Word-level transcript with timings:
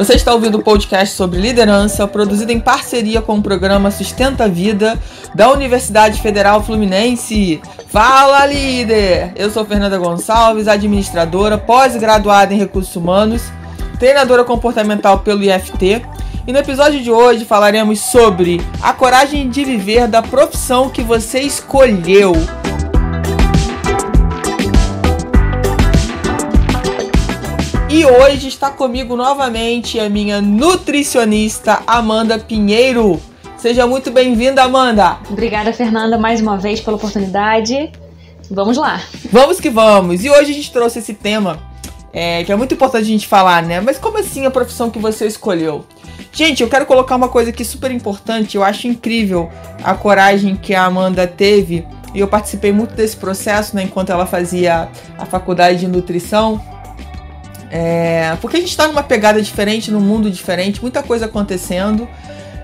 Você 0.00 0.14
está 0.14 0.32
ouvindo 0.32 0.56
o 0.56 0.62
podcast 0.62 1.14
sobre 1.14 1.38
liderança, 1.38 2.08
produzido 2.08 2.50
em 2.50 2.58
parceria 2.58 3.20
com 3.20 3.36
o 3.36 3.42
programa 3.42 3.90
Sustenta 3.90 4.44
a 4.44 4.48
Vida 4.48 4.98
da 5.34 5.52
Universidade 5.52 6.22
Federal 6.22 6.62
Fluminense. 6.62 7.60
Fala, 7.88 8.46
líder! 8.46 9.34
Eu 9.36 9.50
sou 9.50 9.62
Fernanda 9.62 9.98
Gonçalves, 9.98 10.68
administradora, 10.68 11.58
pós-graduada 11.58 12.54
em 12.54 12.58
recursos 12.58 12.96
humanos, 12.96 13.42
treinadora 13.98 14.42
comportamental 14.42 15.18
pelo 15.18 15.44
IFT. 15.44 16.00
E 16.46 16.50
no 16.50 16.58
episódio 16.58 17.02
de 17.02 17.10
hoje 17.10 17.44
falaremos 17.44 18.00
sobre 18.00 18.58
a 18.80 18.94
coragem 18.94 19.50
de 19.50 19.66
viver 19.66 20.08
da 20.08 20.22
profissão 20.22 20.88
que 20.88 21.02
você 21.02 21.40
escolheu. 21.40 22.32
E 27.92 28.06
hoje 28.06 28.46
está 28.46 28.70
comigo 28.70 29.16
novamente 29.16 29.98
a 29.98 30.08
minha 30.08 30.40
nutricionista 30.40 31.82
Amanda 31.84 32.38
Pinheiro. 32.38 33.20
Seja 33.56 33.84
muito 33.84 34.12
bem-vinda, 34.12 34.62
Amanda. 34.62 35.18
Obrigada, 35.28 35.72
Fernanda, 35.72 36.16
mais 36.16 36.40
uma 36.40 36.56
vez 36.56 36.80
pela 36.80 36.96
oportunidade. 36.96 37.90
Vamos 38.48 38.76
lá. 38.76 39.02
Vamos 39.32 39.58
que 39.58 39.68
vamos. 39.68 40.22
E 40.22 40.30
hoje 40.30 40.52
a 40.52 40.54
gente 40.54 40.70
trouxe 40.70 41.00
esse 41.00 41.14
tema 41.14 41.58
é, 42.12 42.44
que 42.44 42.52
é 42.52 42.54
muito 42.54 42.72
importante 42.74 43.02
a 43.02 43.08
gente 43.08 43.26
falar, 43.26 43.60
né? 43.64 43.80
Mas 43.80 43.98
como 43.98 44.18
assim 44.18 44.46
a 44.46 44.52
profissão 44.52 44.88
que 44.88 45.00
você 45.00 45.26
escolheu? 45.26 45.84
Gente, 46.30 46.62
eu 46.62 46.68
quero 46.68 46.86
colocar 46.86 47.16
uma 47.16 47.28
coisa 47.28 47.50
aqui 47.50 47.64
super 47.64 47.90
importante. 47.90 48.56
Eu 48.56 48.62
acho 48.62 48.86
incrível 48.86 49.50
a 49.82 49.94
coragem 49.94 50.54
que 50.54 50.76
a 50.76 50.84
Amanda 50.84 51.26
teve. 51.26 51.84
E 52.14 52.20
eu 52.20 52.28
participei 52.28 52.70
muito 52.70 52.94
desse 52.94 53.16
processo, 53.16 53.74
né? 53.74 53.82
Enquanto 53.82 54.10
ela 54.10 54.26
fazia 54.26 54.88
a 55.18 55.26
faculdade 55.26 55.80
de 55.80 55.88
nutrição. 55.88 56.79
É, 57.70 58.36
porque 58.40 58.56
a 58.56 58.60
gente 58.60 58.70
está 58.70 58.88
numa 58.88 59.02
pegada 59.02 59.40
diferente, 59.40 59.90
num 59.90 60.00
mundo 60.00 60.30
diferente, 60.30 60.82
muita 60.82 61.02
coisa 61.02 61.26
acontecendo. 61.26 62.08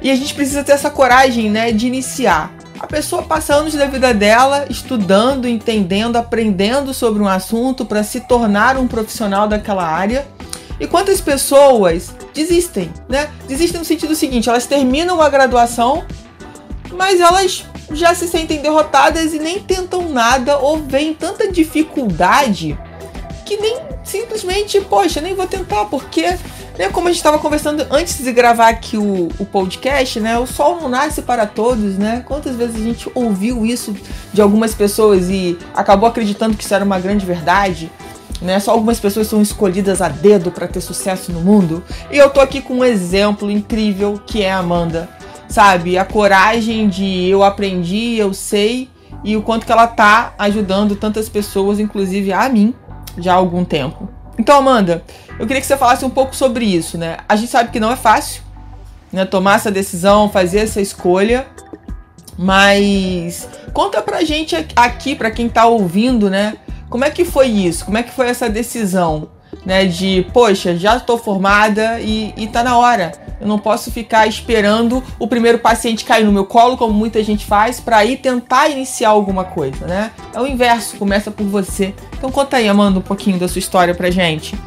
E 0.02 0.10
a 0.10 0.16
gente 0.16 0.34
precisa 0.34 0.64
ter 0.64 0.72
essa 0.72 0.90
coragem, 0.90 1.48
né, 1.48 1.72
de 1.72 1.86
iniciar. 1.86 2.52
A 2.78 2.86
pessoa 2.86 3.22
passa 3.22 3.54
anos 3.54 3.74
da 3.74 3.86
vida 3.86 4.12
dela 4.12 4.66
estudando, 4.68 5.48
entendendo, 5.48 6.16
aprendendo 6.16 6.92
sobre 6.92 7.22
um 7.22 7.28
assunto 7.28 7.84
para 7.84 8.02
se 8.02 8.20
tornar 8.20 8.76
um 8.76 8.86
profissional 8.86 9.48
daquela 9.48 9.86
área. 9.86 10.26
E 10.78 10.86
quantas 10.86 11.20
pessoas 11.20 12.14
desistem, 12.34 12.92
né? 13.08 13.30
Desistem 13.48 13.78
no 13.78 13.84
sentido 13.84 14.14
seguinte: 14.14 14.50
elas 14.50 14.66
terminam 14.66 15.22
a 15.22 15.28
graduação, 15.30 16.04
mas 16.92 17.18
elas 17.18 17.64
já 17.92 18.14
se 18.14 18.28
sentem 18.28 18.60
derrotadas 18.60 19.32
e 19.32 19.38
nem 19.38 19.58
tentam 19.58 20.10
nada 20.10 20.58
ou 20.58 20.82
veem 20.82 21.14
tanta 21.14 21.50
dificuldade 21.50 22.78
que 23.46 23.56
nem 23.56 23.78
simplesmente, 24.04 24.80
poxa, 24.80 25.20
nem 25.20 25.34
vou 25.34 25.46
tentar, 25.46 25.84
porque, 25.86 26.36
né, 26.76 26.88
como 26.92 27.06
a 27.06 27.10
gente 27.10 27.18
estava 27.18 27.38
conversando 27.38 27.86
antes 27.90 28.22
de 28.22 28.32
gravar 28.32 28.68
aqui 28.68 28.98
o, 28.98 29.28
o 29.38 29.46
podcast, 29.46 30.18
né, 30.18 30.36
o 30.38 30.46
sol 30.46 30.80
não 30.80 30.88
nasce 30.88 31.22
para 31.22 31.46
todos, 31.46 31.96
né? 31.96 32.24
Quantas 32.26 32.56
vezes 32.56 32.74
a 32.74 32.84
gente 32.84 33.08
ouviu 33.14 33.64
isso 33.64 33.94
de 34.32 34.42
algumas 34.42 34.74
pessoas 34.74 35.30
e 35.30 35.56
acabou 35.74 36.08
acreditando 36.08 36.56
que 36.56 36.64
isso 36.64 36.74
era 36.74 36.84
uma 36.84 36.98
grande 36.98 37.24
verdade? 37.24 37.90
Né? 38.42 38.60
Só 38.60 38.72
algumas 38.72 38.98
pessoas 39.00 39.28
são 39.28 39.40
escolhidas 39.40 40.02
a 40.02 40.08
dedo 40.08 40.50
para 40.50 40.68
ter 40.68 40.80
sucesso 40.80 41.32
no 41.32 41.40
mundo. 41.40 41.82
E 42.10 42.18
eu 42.18 42.28
tô 42.28 42.40
aqui 42.40 42.60
com 42.60 42.74
um 42.74 42.84
exemplo 42.84 43.50
incrível 43.50 44.20
que 44.26 44.42
é 44.42 44.52
a 44.52 44.58
Amanda. 44.58 45.08
Sabe? 45.48 45.96
A 45.96 46.04
coragem 46.04 46.88
de 46.88 47.28
eu 47.30 47.42
aprendi, 47.42 48.18
eu 48.18 48.34
sei 48.34 48.90
e 49.24 49.36
o 49.36 49.42
quanto 49.42 49.64
que 49.64 49.72
ela 49.72 49.86
tá 49.86 50.34
ajudando 50.38 50.96
tantas 50.96 51.28
pessoas, 51.28 51.80
inclusive 51.80 52.32
a 52.32 52.48
mim, 52.48 52.74
já 53.18 53.32
há 53.32 53.36
algum 53.36 53.64
tempo. 53.64 54.08
Então, 54.38 54.58
Amanda, 54.58 55.02
eu 55.38 55.46
queria 55.46 55.60
que 55.60 55.66
você 55.66 55.76
falasse 55.76 56.04
um 56.04 56.10
pouco 56.10 56.36
sobre 56.36 56.64
isso, 56.64 56.98
né? 56.98 57.18
A 57.28 57.36
gente 57.36 57.50
sabe 57.50 57.70
que 57.70 57.80
não 57.80 57.90
é 57.90 57.96
fácil, 57.96 58.42
né? 59.12 59.24
Tomar 59.24 59.56
essa 59.56 59.70
decisão, 59.70 60.28
fazer 60.28 60.58
essa 60.58 60.80
escolha, 60.80 61.46
mas 62.38 63.48
conta 63.72 64.02
pra 64.02 64.24
gente 64.24 64.54
aqui, 64.76 65.14
pra 65.14 65.30
quem 65.30 65.48
tá 65.48 65.66
ouvindo, 65.66 66.28
né? 66.28 66.56
Como 66.90 67.04
é 67.04 67.10
que 67.10 67.24
foi 67.24 67.46
isso? 67.46 67.84
Como 67.84 67.98
é 67.98 68.02
que 68.02 68.12
foi 68.12 68.28
essa 68.28 68.48
decisão, 68.48 69.28
né? 69.64 69.84
De, 69.84 70.26
poxa, 70.32 70.76
já 70.76 70.98
tô 71.00 71.18
formada 71.18 72.00
e, 72.00 72.32
e 72.36 72.46
tá 72.46 72.62
na 72.62 72.76
hora 72.78 73.26
eu 73.40 73.46
não 73.46 73.58
posso 73.58 73.90
ficar 73.90 74.26
esperando 74.26 75.02
o 75.18 75.28
primeiro 75.28 75.58
paciente 75.58 76.04
cair 76.04 76.24
no 76.24 76.32
meu 76.32 76.44
colo, 76.44 76.76
como 76.76 76.92
muita 76.92 77.22
gente 77.22 77.44
faz, 77.44 77.80
para 77.80 78.04
ir 78.04 78.18
tentar 78.18 78.68
iniciar 78.68 79.10
alguma 79.10 79.44
coisa, 79.44 79.86
né? 79.86 80.10
É 80.34 80.40
o 80.40 80.46
inverso, 80.46 80.96
começa 80.96 81.30
por 81.30 81.46
você. 81.46 81.94
Então 82.16 82.30
conta 82.30 82.56
aí, 82.56 82.68
Amanda, 82.68 82.98
um 82.98 83.02
pouquinho 83.02 83.38
da 83.38 83.46
sua 83.46 83.58
história 83.58 83.94
pra 83.94 84.10
gente. 84.10 84.58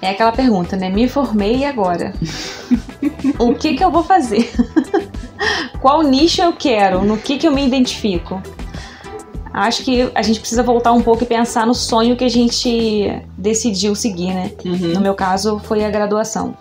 É 0.00 0.10
aquela 0.10 0.32
pergunta, 0.32 0.76
né? 0.76 0.90
Me 0.90 1.08
formei 1.08 1.58
e 1.58 1.64
agora? 1.64 2.12
o 3.38 3.54
que 3.54 3.74
que 3.74 3.84
eu 3.84 3.90
vou 3.90 4.02
fazer? 4.04 4.52
Qual 5.80 6.02
nicho 6.02 6.40
eu 6.40 6.52
quero? 6.52 7.04
No 7.04 7.16
que 7.16 7.36
que 7.36 7.46
eu 7.46 7.52
me 7.52 7.66
identifico? 7.66 8.40
Acho 9.52 9.84
que 9.84 10.10
a 10.14 10.22
gente 10.22 10.40
precisa 10.40 10.62
voltar 10.62 10.92
um 10.92 11.02
pouco 11.02 11.24
e 11.24 11.26
pensar 11.26 11.66
no 11.66 11.74
sonho 11.74 12.16
que 12.16 12.24
a 12.24 12.28
gente 12.28 13.22
decidiu 13.36 13.94
seguir, 13.94 14.32
né? 14.32 14.52
Uhum. 14.64 14.94
No 14.94 15.00
meu 15.00 15.14
caso, 15.14 15.58
foi 15.58 15.84
a 15.84 15.90
graduação 15.90 16.56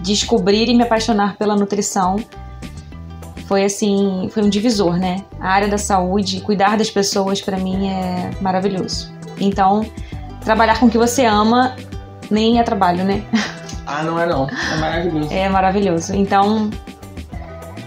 descobrir 0.00 0.68
e 0.68 0.74
me 0.74 0.82
apaixonar 0.82 1.36
pela 1.36 1.54
nutrição 1.54 2.16
foi 3.50 3.64
assim, 3.64 4.30
foi 4.32 4.44
um 4.44 4.48
divisor, 4.48 4.96
né? 4.96 5.24
A 5.40 5.48
área 5.48 5.66
da 5.66 5.76
saúde, 5.76 6.40
cuidar 6.40 6.78
das 6.78 6.88
pessoas 6.88 7.40
para 7.40 7.58
mim 7.58 7.88
é 7.88 8.30
maravilhoso. 8.40 9.12
Então, 9.40 9.84
trabalhar 10.44 10.78
com 10.78 10.86
o 10.86 10.90
que 10.90 10.96
você 10.96 11.24
ama 11.24 11.74
nem 12.30 12.60
é 12.60 12.62
trabalho, 12.62 13.02
né? 13.02 13.24
Ah, 13.84 14.04
não 14.04 14.20
é 14.20 14.24
não. 14.24 14.46
É 14.46 14.76
maravilhoso. 14.76 15.32
É 15.32 15.48
maravilhoso. 15.48 16.14
Então, 16.14 16.70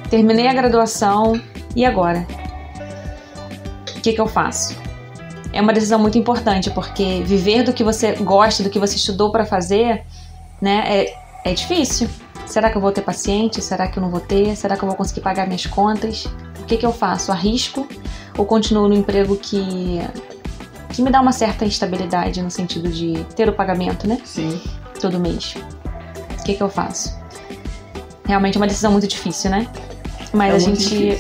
terminei 0.10 0.50
a 0.50 0.54
graduação 0.54 1.40
e 1.78 1.86
agora? 1.86 2.28
O 4.04 4.04
que 4.04 4.12
que 4.12 4.20
eu 4.20 4.28
faço? 4.28 4.76
É 5.54 5.62
uma 5.62 5.72
decisão 5.72 5.98
muito 5.98 6.18
importante 6.18 6.70
porque 6.70 7.24
viver 7.24 7.64
do 7.64 7.72
que 7.72 7.86
você 7.86 8.12
gosta, 8.16 8.62
do 8.62 8.70
que 8.70 8.78
você 8.78 8.98
estudou 8.98 9.32
para 9.32 9.46
fazer, 9.46 10.04
né, 10.62 10.84
é, 10.86 11.16
é 11.46 11.54
difícil. 11.54 12.10
Será 12.46 12.70
que 12.70 12.76
eu 12.76 12.82
vou 12.82 12.92
ter 12.92 13.02
paciente? 13.02 13.62
Será 13.62 13.88
que 13.88 13.98
eu 13.98 14.04
não 14.04 14.10
vou 14.10 14.20
ter? 14.20 14.58
Será 14.58 14.76
que 14.76 14.84
eu 14.84 14.90
vou 14.90 14.98
conseguir 14.98 15.22
pagar 15.22 15.48
minhas 15.48 15.66
contas? 15.66 16.26
O 16.60 16.66
que, 16.66 16.76
que 16.76 16.86
eu 16.86 16.92
faço? 16.92 17.32
Arrisco 17.32 17.88
ou 18.38 18.46
continuo 18.46 18.90
no 18.90 18.94
emprego 18.94 19.38
que, 19.38 20.02
que 20.90 21.02
me 21.02 21.10
dá 21.10 21.22
uma 21.22 21.32
certa 21.32 21.64
instabilidade 21.64 22.42
no 22.42 22.52
sentido 22.52 22.90
de 22.90 23.24
ter 23.38 23.48
o 23.48 23.54
pagamento, 23.54 24.06
né? 24.06 24.20
Sim. 24.26 24.60
Todo 25.00 25.18
mês. 25.18 25.56
O 26.42 26.44
que, 26.44 26.56
que 26.56 26.62
eu 26.62 26.70
faço? 26.70 27.18
Realmente 28.26 28.58
é 28.58 28.60
uma 28.60 28.68
decisão 28.68 28.92
muito 28.92 29.08
difícil, 29.08 29.50
né? 29.50 29.66
Mas 30.34 30.52
é 30.52 30.56
a 30.58 30.60
gente 30.60 31.18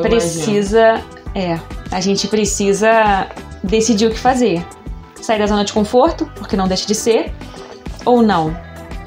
precisa. 0.00 1.04
É, 1.34 1.58
a 1.94 2.00
gente 2.00 2.26
precisa 2.26 3.28
decidir 3.62 4.06
o 4.06 4.10
que 4.10 4.18
fazer. 4.18 4.66
Sair 5.22 5.38
da 5.38 5.46
zona 5.46 5.64
de 5.64 5.72
conforto, 5.72 6.30
porque 6.34 6.56
não 6.56 6.68
deixa 6.68 6.86
de 6.86 6.94
ser, 6.94 7.32
ou 8.04 8.20
não 8.20 8.54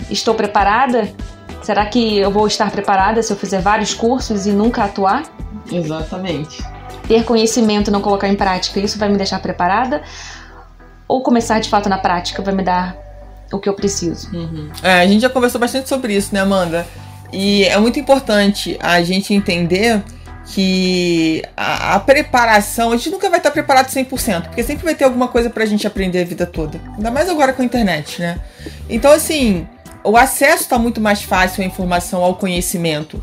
Estou 0.10 0.34
preparada? 0.34 1.10
Será 1.62 1.86
que 1.86 2.18
eu 2.18 2.32
vou 2.32 2.48
estar 2.48 2.72
preparada 2.72 3.22
se 3.22 3.32
eu 3.32 3.36
fizer 3.36 3.60
vários 3.60 3.94
cursos 3.94 4.46
e 4.46 4.52
nunca 4.52 4.86
atuar? 4.86 5.24
Exatamente. 5.70 6.64
Ter 7.08 7.26
conhecimento 7.26 7.90
e 7.90 7.92
não 7.92 8.02
colocar 8.02 8.30
em 8.30 8.36
prática, 8.36 8.80
isso 8.80 8.98
vai 8.98 9.10
me 9.10 9.18
deixar 9.18 9.40
preparada? 9.40 10.02
Ou 11.08 11.22
começar 11.22 11.60
de 11.60 11.70
fato 11.70 11.90
na 11.90 11.98
prática 11.98 12.42
vai 12.42 12.54
me 12.54 12.64
dar 12.64 12.96
o 13.52 13.60
que 13.60 13.68
eu 13.68 13.74
preciso? 13.74 14.34
Uhum. 14.34 14.70
É, 14.82 15.02
a 15.02 15.08
gente 15.08 15.22
já 15.22 15.30
conversou 15.30 15.60
bastante 15.60 15.90
sobre 15.90 16.16
isso, 16.16 16.34
né, 16.34 16.40
Amanda? 16.40 16.88
E 17.34 17.66
é 17.66 17.78
muito 17.78 18.00
importante 18.00 18.78
a 18.80 19.02
gente 19.02 19.34
entender 19.34 20.02
que 20.48 21.44
a, 21.56 21.96
a, 21.96 22.00
preparação, 22.00 22.92
a 22.92 22.98
gente 22.98 23.10
nunca 23.10 23.30
vai 23.30 23.40
estar 23.40 23.52
preparado 23.52 23.88
100%, 23.88 24.44
porque 24.44 24.64
sempre 24.64 24.86
vai 24.86 24.96
ter 24.96 25.04
alguma 25.04 25.28
coisa 25.28 25.50
pra 25.50 25.66
gente 25.66 25.86
aprender 25.86 26.22
a 26.22 26.26
vida 26.26 26.46
toda. 26.46 26.80
Ainda 26.96 27.12
mais 27.12 27.30
agora 27.30 27.52
com 27.52 27.62
a 27.62 27.66
internet, 27.66 28.22
né? 28.22 28.40
Então, 28.90 29.12
assim, 29.12 29.68
o 30.04 30.16
acesso 30.16 30.64
está 30.64 30.80
muito 30.80 31.02
mais 31.02 31.22
fácil 31.22 31.64
à 31.64 31.66
informação, 31.66 32.24
ao 32.24 32.36
conhecimento. 32.36 33.22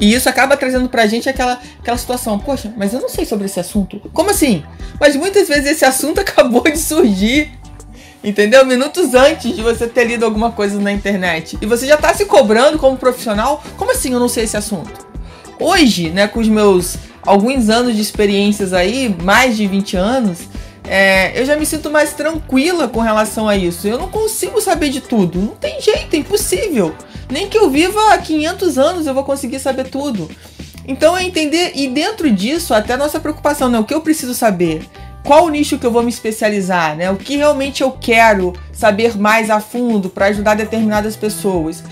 E 0.00 0.12
isso 0.12 0.28
acaba 0.28 0.56
trazendo 0.56 0.88
pra 0.88 1.06
gente 1.06 1.28
aquela, 1.28 1.60
aquela 1.78 1.96
situação, 1.96 2.38
poxa, 2.38 2.72
mas 2.76 2.92
eu 2.92 3.00
não 3.00 3.08
sei 3.08 3.24
sobre 3.24 3.46
esse 3.46 3.60
assunto. 3.60 4.00
Como 4.12 4.30
assim? 4.30 4.64
Mas 5.00 5.14
muitas 5.16 5.48
vezes 5.48 5.70
esse 5.70 5.84
assunto 5.84 6.20
acabou 6.20 6.62
de 6.62 6.78
surgir. 6.78 7.52
Entendeu? 8.22 8.66
Minutos 8.66 9.14
antes 9.14 9.54
de 9.54 9.62
você 9.62 9.86
ter 9.86 10.04
lido 10.04 10.24
alguma 10.24 10.50
coisa 10.50 10.80
na 10.80 10.90
internet. 10.90 11.56
E 11.62 11.66
você 11.66 11.86
já 11.86 11.96
tá 11.96 12.12
se 12.12 12.24
cobrando 12.24 12.76
como 12.78 12.96
profissional. 12.96 13.62
Como 13.76 13.92
assim 13.92 14.12
eu 14.12 14.18
não 14.18 14.28
sei 14.28 14.44
esse 14.44 14.56
assunto? 14.56 15.05
Hoje, 15.58 16.10
né, 16.10 16.28
com 16.28 16.40
os 16.40 16.48
meus 16.48 16.96
alguns 17.22 17.68
anos 17.68 17.94
de 17.94 18.00
experiências 18.00 18.72
aí, 18.72 19.14
mais 19.22 19.56
de 19.56 19.66
20 19.66 19.96
anos, 19.96 20.38
é, 20.84 21.38
eu 21.40 21.44
já 21.44 21.56
me 21.56 21.66
sinto 21.66 21.90
mais 21.90 22.12
tranquila 22.12 22.86
com 22.86 23.00
relação 23.00 23.48
a 23.48 23.56
isso. 23.56 23.88
Eu 23.88 23.98
não 23.98 24.08
consigo 24.08 24.60
saber 24.60 24.90
de 24.90 25.00
tudo. 25.00 25.40
Não 25.40 25.54
tem 25.56 25.80
jeito, 25.80 26.14
é 26.14 26.18
impossível. 26.18 26.94
Nem 27.28 27.48
que 27.48 27.58
eu 27.58 27.68
viva 27.68 28.12
há 28.12 28.18
500 28.18 28.78
anos 28.78 29.06
eu 29.06 29.14
vou 29.14 29.24
conseguir 29.24 29.58
saber 29.58 29.88
tudo. 29.88 30.30
Então 30.86 31.16
é 31.16 31.24
entender, 31.24 31.72
e 31.74 31.88
dentro 31.88 32.30
disso, 32.30 32.72
até 32.72 32.96
nossa 32.96 33.18
preocupação, 33.18 33.68
né? 33.68 33.78
O 33.78 33.84
que 33.84 33.92
eu 33.92 34.00
preciso 34.00 34.34
saber? 34.34 34.86
qual 35.26 35.44
o 35.44 35.50
nicho 35.50 35.76
que 35.76 35.84
eu 35.84 35.90
vou 35.90 36.04
me 36.04 36.08
especializar, 36.08 36.96
né? 36.96 37.10
O 37.10 37.16
que 37.16 37.36
realmente 37.36 37.82
eu 37.82 37.90
quero 37.90 38.52
saber 38.72 39.18
mais 39.18 39.50
a 39.50 39.58
fundo 39.58 40.08
para 40.08 40.26
ajudar 40.26 40.54
determinadas 40.54 41.16
pessoas. 41.16 41.82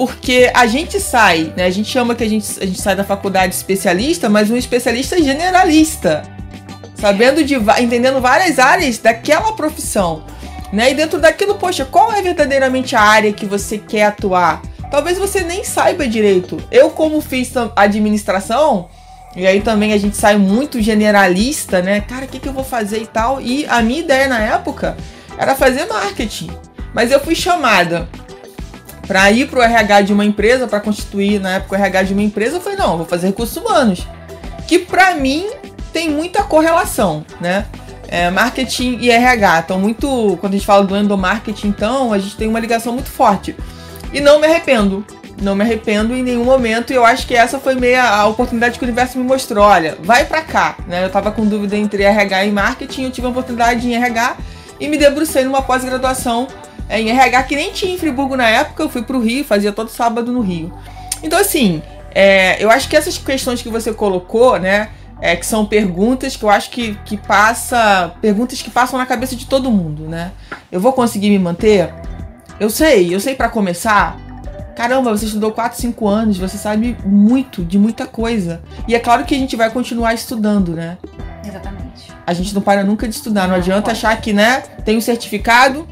Porque 0.00 0.50
a 0.54 0.66
gente 0.66 0.98
sai, 0.98 1.52
né? 1.54 1.66
A 1.66 1.70
gente 1.70 1.90
chama 1.90 2.14
que 2.14 2.24
a 2.24 2.26
gente, 2.26 2.58
a 2.58 2.64
gente 2.64 2.80
sai 2.80 2.96
da 2.96 3.04
faculdade 3.04 3.54
especialista, 3.54 4.30
mas 4.30 4.50
um 4.50 4.56
especialista 4.56 5.22
generalista. 5.22 6.22
Sabendo 6.94 7.44
de 7.44 7.54
entendendo 7.54 8.18
várias 8.18 8.58
áreas 8.58 8.96
daquela 8.96 9.52
profissão. 9.52 10.24
Né? 10.72 10.92
E 10.92 10.94
dentro 10.94 11.20
daquilo, 11.20 11.56
poxa, 11.56 11.84
qual 11.84 12.10
é 12.14 12.22
verdadeiramente 12.22 12.96
a 12.96 13.02
área 13.02 13.30
que 13.30 13.44
você 13.44 13.76
quer 13.76 14.04
atuar? 14.04 14.62
Talvez 14.90 15.18
você 15.18 15.42
nem 15.42 15.64
saiba 15.64 16.08
direito. 16.08 16.56
Eu, 16.70 16.88
como 16.88 17.20
fiz 17.20 17.52
administração, 17.76 18.88
e 19.36 19.46
aí 19.46 19.60
também 19.60 19.92
a 19.92 19.98
gente 19.98 20.16
sai 20.16 20.38
muito 20.38 20.80
generalista, 20.80 21.82
né? 21.82 22.00
Cara, 22.00 22.24
o 22.24 22.28
que, 22.28 22.38
que 22.38 22.48
eu 22.48 22.54
vou 22.54 22.64
fazer 22.64 23.02
e 23.02 23.06
tal. 23.06 23.38
E 23.38 23.66
a 23.66 23.82
minha 23.82 24.00
ideia 24.00 24.26
na 24.26 24.40
época 24.40 24.96
era 25.36 25.54
fazer 25.54 25.84
marketing. 25.84 26.48
Mas 26.94 27.12
eu 27.12 27.20
fui 27.20 27.34
chamada 27.34 28.08
para 29.10 29.28
ir 29.32 29.48
pro 29.48 29.60
RH 29.60 30.02
de 30.02 30.12
uma 30.12 30.24
empresa, 30.24 30.68
para 30.68 30.78
constituir 30.78 31.40
na 31.40 31.56
época 31.56 31.74
o 31.74 31.76
RH 31.76 32.02
de 32.04 32.12
uma 32.12 32.22
empresa. 32.22 32.58
Eu 32.58 32.60
falei, 32.60 32.78
não, 32.78 32.96
vou 32.96 33.04
fazer 33.04 33.26
recursos 33.26 33.56
humanos. 33.56 34.06
Que 34.68 34.78
para 34.78 35.16
mim 35.16 35.50
tem 35.92 36.08
muita 36.08 36.44
correlação, 36.44 37.24
né? 37.40 37.66
É, 38.06 38.30
marketing 38.30 38.98
e 39.00 39.10
RH. 39.10 39.62
Então, 39.64 39.80
muito. 39.80 40.38
Quando 40.40 40.52
a 40.52 40.56
gente 40.56 40.64
fala 40.64 40.84
do 40.84 40.96
endomarketing, 40.96 41.66
então, 41.66 42.12
a 42.12 42.20
gente 42.20 42.36
tem 42.36 42.46
uma 42.46 42.60
ligação 42.60 42.92
muito 42.92 43.10
forte. 43.10 43.56
E 44.12 44.20
não 44.20 44.38
me 44.38 44.46
arrependo. 44.46 45.04
Não 45.42 45.56
me 45.56 45.64
arrependo 45.64 46.14
em 46.14 46.22
nenhum 46.22 46.44
momento. 46.44 46.92
E 46.92 46.94
eu 46.94 47.04
acho 47.04 47.26
que 47.26 47.34
essa 47.34 47.58
foi 47.58 47.74
meio 47.74 48.00
a 48.00 48.28
oportunidade 48.28 48.78
que 48.78 48.84
o 48.84 48.86
universo 48.86 49.18
me 49.18 49.24
mostrou. 49.24 49.64
Olha, 49.64 49.98
vai 50.04 50.24
para 50.24 50.40
cá. 50.42 50.76
Né? 50.86 51.04
Eu 51.04 51.10
tava 51.10 51.32
com 51.32 51.44
dúvida 51.44 51.76
entre 51.76 52.04
RH 52.04 52.44
e 52.44 52.52
marketing. 52.52 53.04
Eu 53.06 53.10
tive 53.10 53.26
a 53.26 53.30
oportunidade 53.30 53.88
em 53.88 53.96
RH 53.96 54.36
e 54.78 54.86
me 54.86 54.96
debrucei 54.96 55.42
numa 55.42 55.62
pós-graduação 55.62 56.46
em 56.98 57.10
RH 57.10 57.42
que 57.44 57.54
nem 57.54 57.72
tinha 57.72 57.94
em 57.94 57.98
Friburgo 57.98 58.36
na 58.36 58.48
época. 58.48 58.82
Eu 58.82 58.88
fui 58.88 59.02
pro 59.02 59.20
Rio, 59.20 59.44
fazia 59.44 59.72
todo 59.72 59.90
sábado 59.90 60.32
no 60.32 60.40
Rio. 60.40 60.72
Então, 61.22 61.38
assim, 61.38 61.82
é, 62.14 62.62
eu 62.62 62.70
acho 62.70 62.88
que 62.88 62.96
essas 62.96 63.18
questões 63.18 63.62
que 63.62 63.68
você 63.68 63.92
colocou, 63.92 64.58
né? 64.58 64.88
É, 65.22 65.36
que 65.36 65.44
são 65.44 65.66
perguntas 65.66 66.34
que 66.34 66.42
eu 66.42 66.50
acho 66.50 66.70
que, 66.70 66.94
que 67.04 67.16
passa. 67.16 68.12
Perguntas 68.20 68.62
que 68.62 68.70
passam 68.70 68.98
na 68.98 69.06
cabeça 69.06 69.36
de 69.36 69.46
todo 69.46 69.70
mundo, 69.70 70.04
né? 70.04 70.32
Eu 70.72 70.80
vou 70.80 70.92
conseguir 70.92 71.28
me 71.30 71.38
manter? 71.38 71.92
Eu 72.58 72.70
sei, 72.70 73.14
eu 73.14 73.20
sei 73.20 73.34
para 73.34 73.48
começar. 73.48 74.16
Caramba, 74.74 75.10
você 75.10 75.26
estudou 75.26 75.52
4, 75.52 75.78
5 75.78 76.08
anos, 76.08 76.38
você 76.38 76.56
sabe 76.56 76.96
muito 77.04 77.62
de 77.62 77.78
muita 77.78 78.06
coisa. 78.06 78.62
E 78.88 78.94
é 78.94 78.98
claro 78.98 79.24
que 79.24 79.34
a 79.34 79.38
gente 79.38 79.54
vai 79.54 79.68
continuar 79.68 80.14
estudando, 80.14 80.74
né? 80.74 80.96
Exatamente. 81.46 82.10
A 82.26 82.32
gente 82.32 82.54
não 82.54 82.62
para 82.62 82.82
nunca 82.82 83.06
de 83.06 83.14
estudar. 83.14 83.42
Não, 83.42 83.50
não 83.50 83.56
adianta 83.56 83.82
pode. 83.82 83.92
achar 83.92 84.18
que, 84.20 84.32
né, 84.32 84.62
tem 84.84 84.96
um 84.96 85.00
certificado 85.00 85.86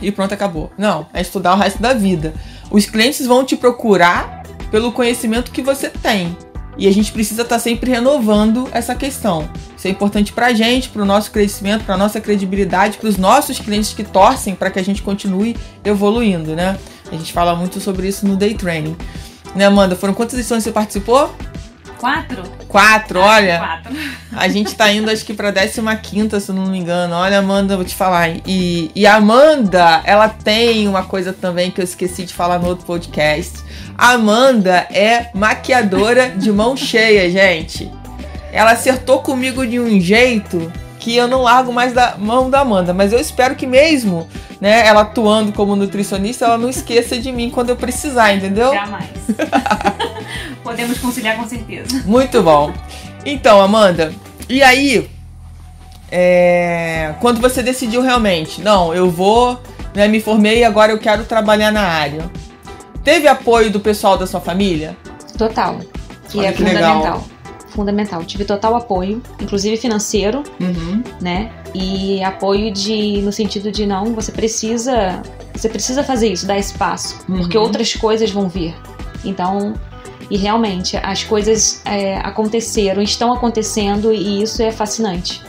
e 0.00 0.10
pronto, 0.10 0.32
acabou. 0.32 0.70
Não, 0.76 1.06
é 1.12 1.20
estudar 1.20 1.54
o 1.54 1.58
resto 1.58 1.80
da 1.80 1.94
vida. 1.94 2.34
Os 2.70 2.86
clientes 2.86 3.26
vão 3.26 3.44
te 3.44 3.56
procurar 3.56 4.42
pelo 4.70 4.92
conhecimento 4.92 5.50
que 5.50 5.62
você 5.62 5.88
tem. 5.88 6.36
E 6.78 6.86
a 6.86 6.92
gente 6.92 7.10
precisa 7.10 7.42
estar 7.42 7.56
tá 7.56 7.58
sempre 7.58 7.90
renovando 7.90 8.68
essa 8.72 8.94
questão. 8.94 9.48
Isso 9.76 9.86
é 9.86 9.90
importante 9.90 10.32
para 10.32 10.46
a 10.46 10.52
gente, 10.52 10.90
para 10.90 11.02
o 11.02 11.06
nosso 11.06 11.30
crescimento, 11.30 11.84
para 11.84 11.94
a 11.94 11.98
nossa 11.98 12.20
credibilidade, 12.20 12.98
para 12.98 13.08
os 13.08 13.16
nossos 13.16 13.58
clientes 13.58 13.94
que 13.94 14.04
torcem 14.04 14.54
para 14.54 14.70
que 14.70 14.78
a 14.78 14.84
gente 14.84 15.02
continue 15.02 15.56
evoluindo, 15.84 16.54
né? 16.54 16.78
A 17.10 17.16
gente 17.16 17.32
fala 17.32 17.54
muito 17.54 17.80
sobre 17.80 18.08
isso 18.08 18.26
no 18.26 18.36
Day 18.36 18.54
Training. 18.54 18.96
Né, 19.54 19.64
Amanda? 19.64 19.96
Foram 19.96 20.12
quantas 20.12 20.34
edições 20.34 20.64
você 20.64 20.72
participou? 20.72 21.34
Quatro? 21.98 22.42
Quatro, 22.68 23.20
olha. 23.20 23.58
Quatro. 23.58 23.96
A 24.32 24.48
gente 24.48 24.74
tá 24.74 24.90
indo, 24.92 25.10
acho 25.10 25.24
que 25.24 25.34
pra 25.34 25.52
15, 25.96 26.40
se 26.40 26.52
não 26.52 26.66
me 26.66 26.78
engano. 26.78 27.14
Olha, 27.14 27.38
Amanda, 27.38 27.76
vou 27.76 27.84
te 27.84 27.94
falar. 27.94 28.30
E, 28.46 28.90
e 28.94 29.06
a 29.06 29.16
Amanda, 29.16 30.02
ela 30.04 30.28
tem 30.28 30.86
uma 30.88 31.04
coisa 31.04 31.32
também 31.32 31.70
que 31.70 31.80
eu 31.80 31.84
esqueci 31.84 32.24
de 32.24 32.34
falar 32.34 32.58
no 32.58 32.68
outro 32.68 32.84
podcast 32.84 33.66
Amanda 33.98 34.86
é 34.90 35.30
maquiadora 35.32 36.28
de 36.28 36.52
mão 36.52 36.76
cheia, 36.76 37.30
gente. 37.30 37.90
Ela 38.52 38.72
acertou 38.72 39.20
comigo 39.20 39.66
de 39.66 39.80
um 39.80 39.98
jeito 39.98 40.70
que 41.06 41.14
eu 41.14 41.28
não 41.28 41.42
largo 41.42 41.72
mais 41.72 41.92
da 41.92 42.16
mão 42.18 42.50
da 42.50 42.62
Amanda, 42.62 42.92
mas 42.92 43.12
eu 43.12 43.20
espero 43.20 43.54
que 43.54 43.64
mesmo, 43.64 44.26
né, 44.60 44.84
ela 44.84 45.02
atuando 45.02 45.52
como 45.52 45.76
nutricionista, 45.76 46.46
ela 46.46 46.58
não 46.58 46.68
esqueça 46.68 47.16
de 47.16 47.30
mim 47.30 47.48
quando 47.48 47.70
eu 47.70 47.76
precisar, 47.76 48.34
entendeu? 48.34 48.72
Jamais. 48.72 49.10
Podemos 50.64 50.98
conciliar 50.98 51.36
com 51.36 51.46
certeza. 51.46 52.02
Muito 52.04 52.42
bom. 52.42 52.72
Então, 53.24 53.60
Amanda, 53.60 54.12
e 54.48 54.64
aí, 54.64 55.08
é, 56.10 57.14
quando 57.20 57.40
você 57.40 57.62
decidiu 57.62 58.02
realmente, 58.02 58.60
não, 58.60 58.92
eu 58.92 59.08
vou, 59.08 59.60
né, 59.94 60.08
me 60.08 60.20
formei 60.20 60.58
e 60.58 60.64
agora 60.64 60.90
eu 60.90 60.98
quero 60.98 61.22
trabalhar 61.22 61.70
na 61.70 61.82
área. 61.82 62.28
Teve 63.04 63.28
apoio 63.28 63.70
do 63.70 63.78
pessoal 63.78 64.18
da 64.18 64.26
sua 64.26 64.40
família? 64.40 64.96
Total. 65.38 65.78
Que 66.28 66.38
Olha 66.38 66.48
é 66.48 66.50
que 66.50 66.58
fundamental. 66.58 66.98
Legal. 66.98 67.24
Fundamental. 67.76 68.24
Tive 68.24 68.46
total 68.46 68.74
apoio, 68.74 69.22
inclusive 69.38 69.76
financeiro, 69.76 70.42
uhum. 70.58 71.02
né? 71.20 71.52
E 71.74 72.22
apoio 72.24 72.72
de 72.72 73.20
no 73.20 73.30
sentido 73.30 73.70
de 73.70 73.84
não, 73.84 74.14
você 74.14 74.32
precisa, 74.32 75.22
você 75.54 75.68
precisa 75.68 76.02
fazer 76.02 76.32
isso, 76.32 76.46
dar 76.46 76.58
espaço, 76.58 77.18
uhum. 77.28 77.36
porque 77.36 77.58
outras 77.58 77.94
coisas 77.94 78.30
vão 78.30 78.48
vir. 78.48 78.74
Então, 79.22 79.74
e 80.30 80.38
realmente 80.38 80.96
as 80.96 81.22
coisas 81.22 81.82
é, 81.84 82.16
aconteceram, 82.16 83.02
estão 83.02 83.30
acontecendo 83.30 84.10
e 84.10 84.42
isso 84.42 84.62
é 84.62 84.72
fascinante. 84.72 85.42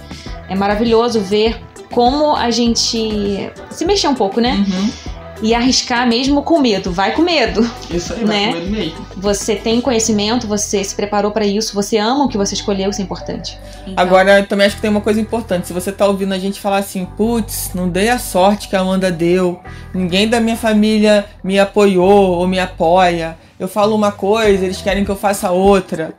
É 0.50 0.56
maravilhoso 0.56 1.22
ver 1.22 1.62
como 1.90 2.36
a 2.36 2.52
gente 2.52 3.50
se 3.70 3.86
mexer 3.86 4.10
um 4.10 4.16
pouco, 4.16 4.42
né? 4.42 4.66
Uhum 4.68 5.17
e 5.42 5.54
arriscar 5.54 6.08
mesmo 6.08 6.42
com 6.42 6.60
medo. 6.60 6.92
Vai 6.92 7.14
com 7.14 7.22
medo. 7.22 7.70
Isso 7.90 8.14
aí, 8.14 8.26
né? 8.26 8.52
vai 8.52 8.54
com 8.54 8.60
medo 8.60 8.72
mesmo. 8.72 9.08
Você 9.18 9.56
tem 9.56 9.80
conhecimento, 9.82 10.48
você 10.48 10.84
se 10.84 10.96
preparou 10.96 11.32
para 11.32 11.46
isso, 11.46 11.74
você 11.74 11.98
ama 11.98 12.26
o 12.26 12.28
que 12.28 12.38
você 12.38 12.54
escolheu, 12.56 12.90
isso 12.90 13.02
é 13.02 13.04
importante. 13.04 13.58
Então... 13.82 13.94
Agora, 13.98 14.44
também 14.44 14.68
acho 14.68 14.76
que 14.76 14.82
tem 14.82 14.90
uma 14.90 15.02
coisa 15.02 15.20
importante. 15.20 15.68
Se 15.68 15.74
você 15.74 15.92
tá 15.92 16.08
ouvindo 16.08 16.34
a 16.34 16.40
gente 16.40 16.60
falar 16.60 16.78
assim, 16.78 17.06
putz, 17.06 17.72
não 17.74 17.90
dei 17.90 18.10
a 18.10 18.20
sorte 18.20 18.68
que 18.68 18.76
a 18.76 18.80
Amanda 18.80 19.12
deu, 19.12 19.60
ninguém 19.94 20.28
da 20.28 20.40
minha 20.40 20.56
família 20.56 21.26
me 21.44 21.60
apoiou 21.60 22.38
ou 22.38 22.48
me 22.48 22.60
apoia. 22.60 23.38
Eu 23.60 23.68
falo 23.68 23.96
uma 23.96 24.12
coisa, 24.12 24.66
eles 24.66 24.82
querem 24.82 25.04
que 25.04 25.12
eu 25.12 25.16
faça 25.16 25.52
outra. 25.52 26.14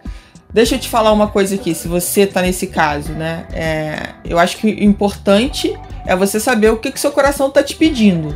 Deixa 0.53 0.77
eu 0.77 0.79
te 0.79 0.89
falar 0.89 1.13
uma 1.13 1.29
coisa 1.29 1.55
aqui, 1.55 1.75
se 1.75 1.87
você 1.87 2.27
tá 2.27 2.41
nesse 2.41 2.69
caso, 2.69 3.13
né? 3.13 3.47
É, 3.53 4.03
eu 4.25 4.39
acho 4.39 4.57
que 4.57 4.67
o 4.67 4.83
importante 4.83 5.79
é 6.07 6.17
você 6.17 6.41
saber 6.41 6.71
o 6.71 6.79
que, 6.79 6.91
que 6.91 6.99
seu 6.99 7.13
coração 7.13 7.51
tá 7.51 7.63
te 7.63 7.77
pedindo. 7.77 8.35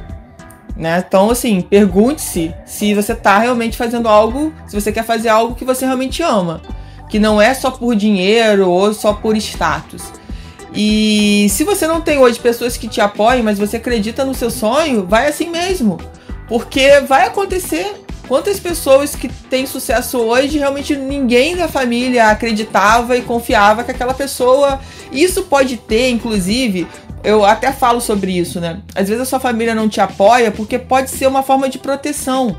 Né? 0.76 1.04
Então, 1.06 1.30
assim, 1.30 1.60
pergunte-se 1.60 2.54
se 2.64 2.94
você 2.94 3.12
está 3.12 3.38
realmente 3.38 3.76
fazendo 3.76 4.08
algo, 4.08 4.52
se 4.66 4.74
você 4.74 4.90
quer 4.90 5.04
fazer 5.04 5.28
algo 5.28 5.54
que 5.54 5.64
você 5.64 5.84
realmente 5.84 6.22
ama, 6.22 6.62
que 7.10 7.18
não 7.18 7.40
é 7.40 7.52
só 7.52 7.70
por 7.70 7.94
dinheiro 7.94 8.70
ou 8.70 8.94
só 8.94 9.12
por 9.12 9.36
status. 9.36 10.02
E 10.74 11.46
se 11.50 11.64
você 11.64 11.86
não 11.86 12.00
tem 12.00 12.18
hoje 12.18 12.40
pessoas 12.40 12.76
que 12.76 12.88
te 12.88 13.00
apoiem, 13.00 13.42
mas 13.42 13.58
você 13.58 13.76
acredita 13.76 14.24
no 14.24 14.34
seu 14.34 14.50
sonho, 14.50 15.06
vai 15.06 15.28
assim 15.28 15.50
mesmo, 15.50 15.98
porque 16.48 17.00
vai 17.00 17.26
acontecer. 17.26 18.02
Quantas 18.26 18.58
pessoas 18.58 19.14
que 19.14 19.28
têm 19.28 19.66
sucesso 19.66 20.18
hoje, 20.18 20.56
realmente 20.56 20.96
ninguém 20.96 21.54
da 21.54 21.68
família 21.68 22.28
acreditava 22.28 23.16
e 23.16 23.20
confiava 23.20 23.84
que 23.84 23.90
aquela 23.90 24.14
pessoa. 24.14 24.80
Isso 25.10 25.42
pode 25.42 25.76
ter, 25.76 26.08
inclusive, 26.08 26.86
eu 27.24 27.44
até 27.44 27.72
falo 27.72 28.00
sobre 28.00 28.36
isso, 28.36 28.60
né? 28.60 28.80
Às 28.94 29.08
vezes 29.08 29.22
a 29.22 29.24
sua 29.24 29.40
família 29.40 29.74
não 29.74 29.88
te 29.88 30.00
apoia 30.00 30.50
porque 30.50 30.78
pode 30.78 31.10
ser 31.10 31.26
uma 31.26 31.42
forma 31.42 31.68
de 31.68 31.78
proteção. 31.78 32.56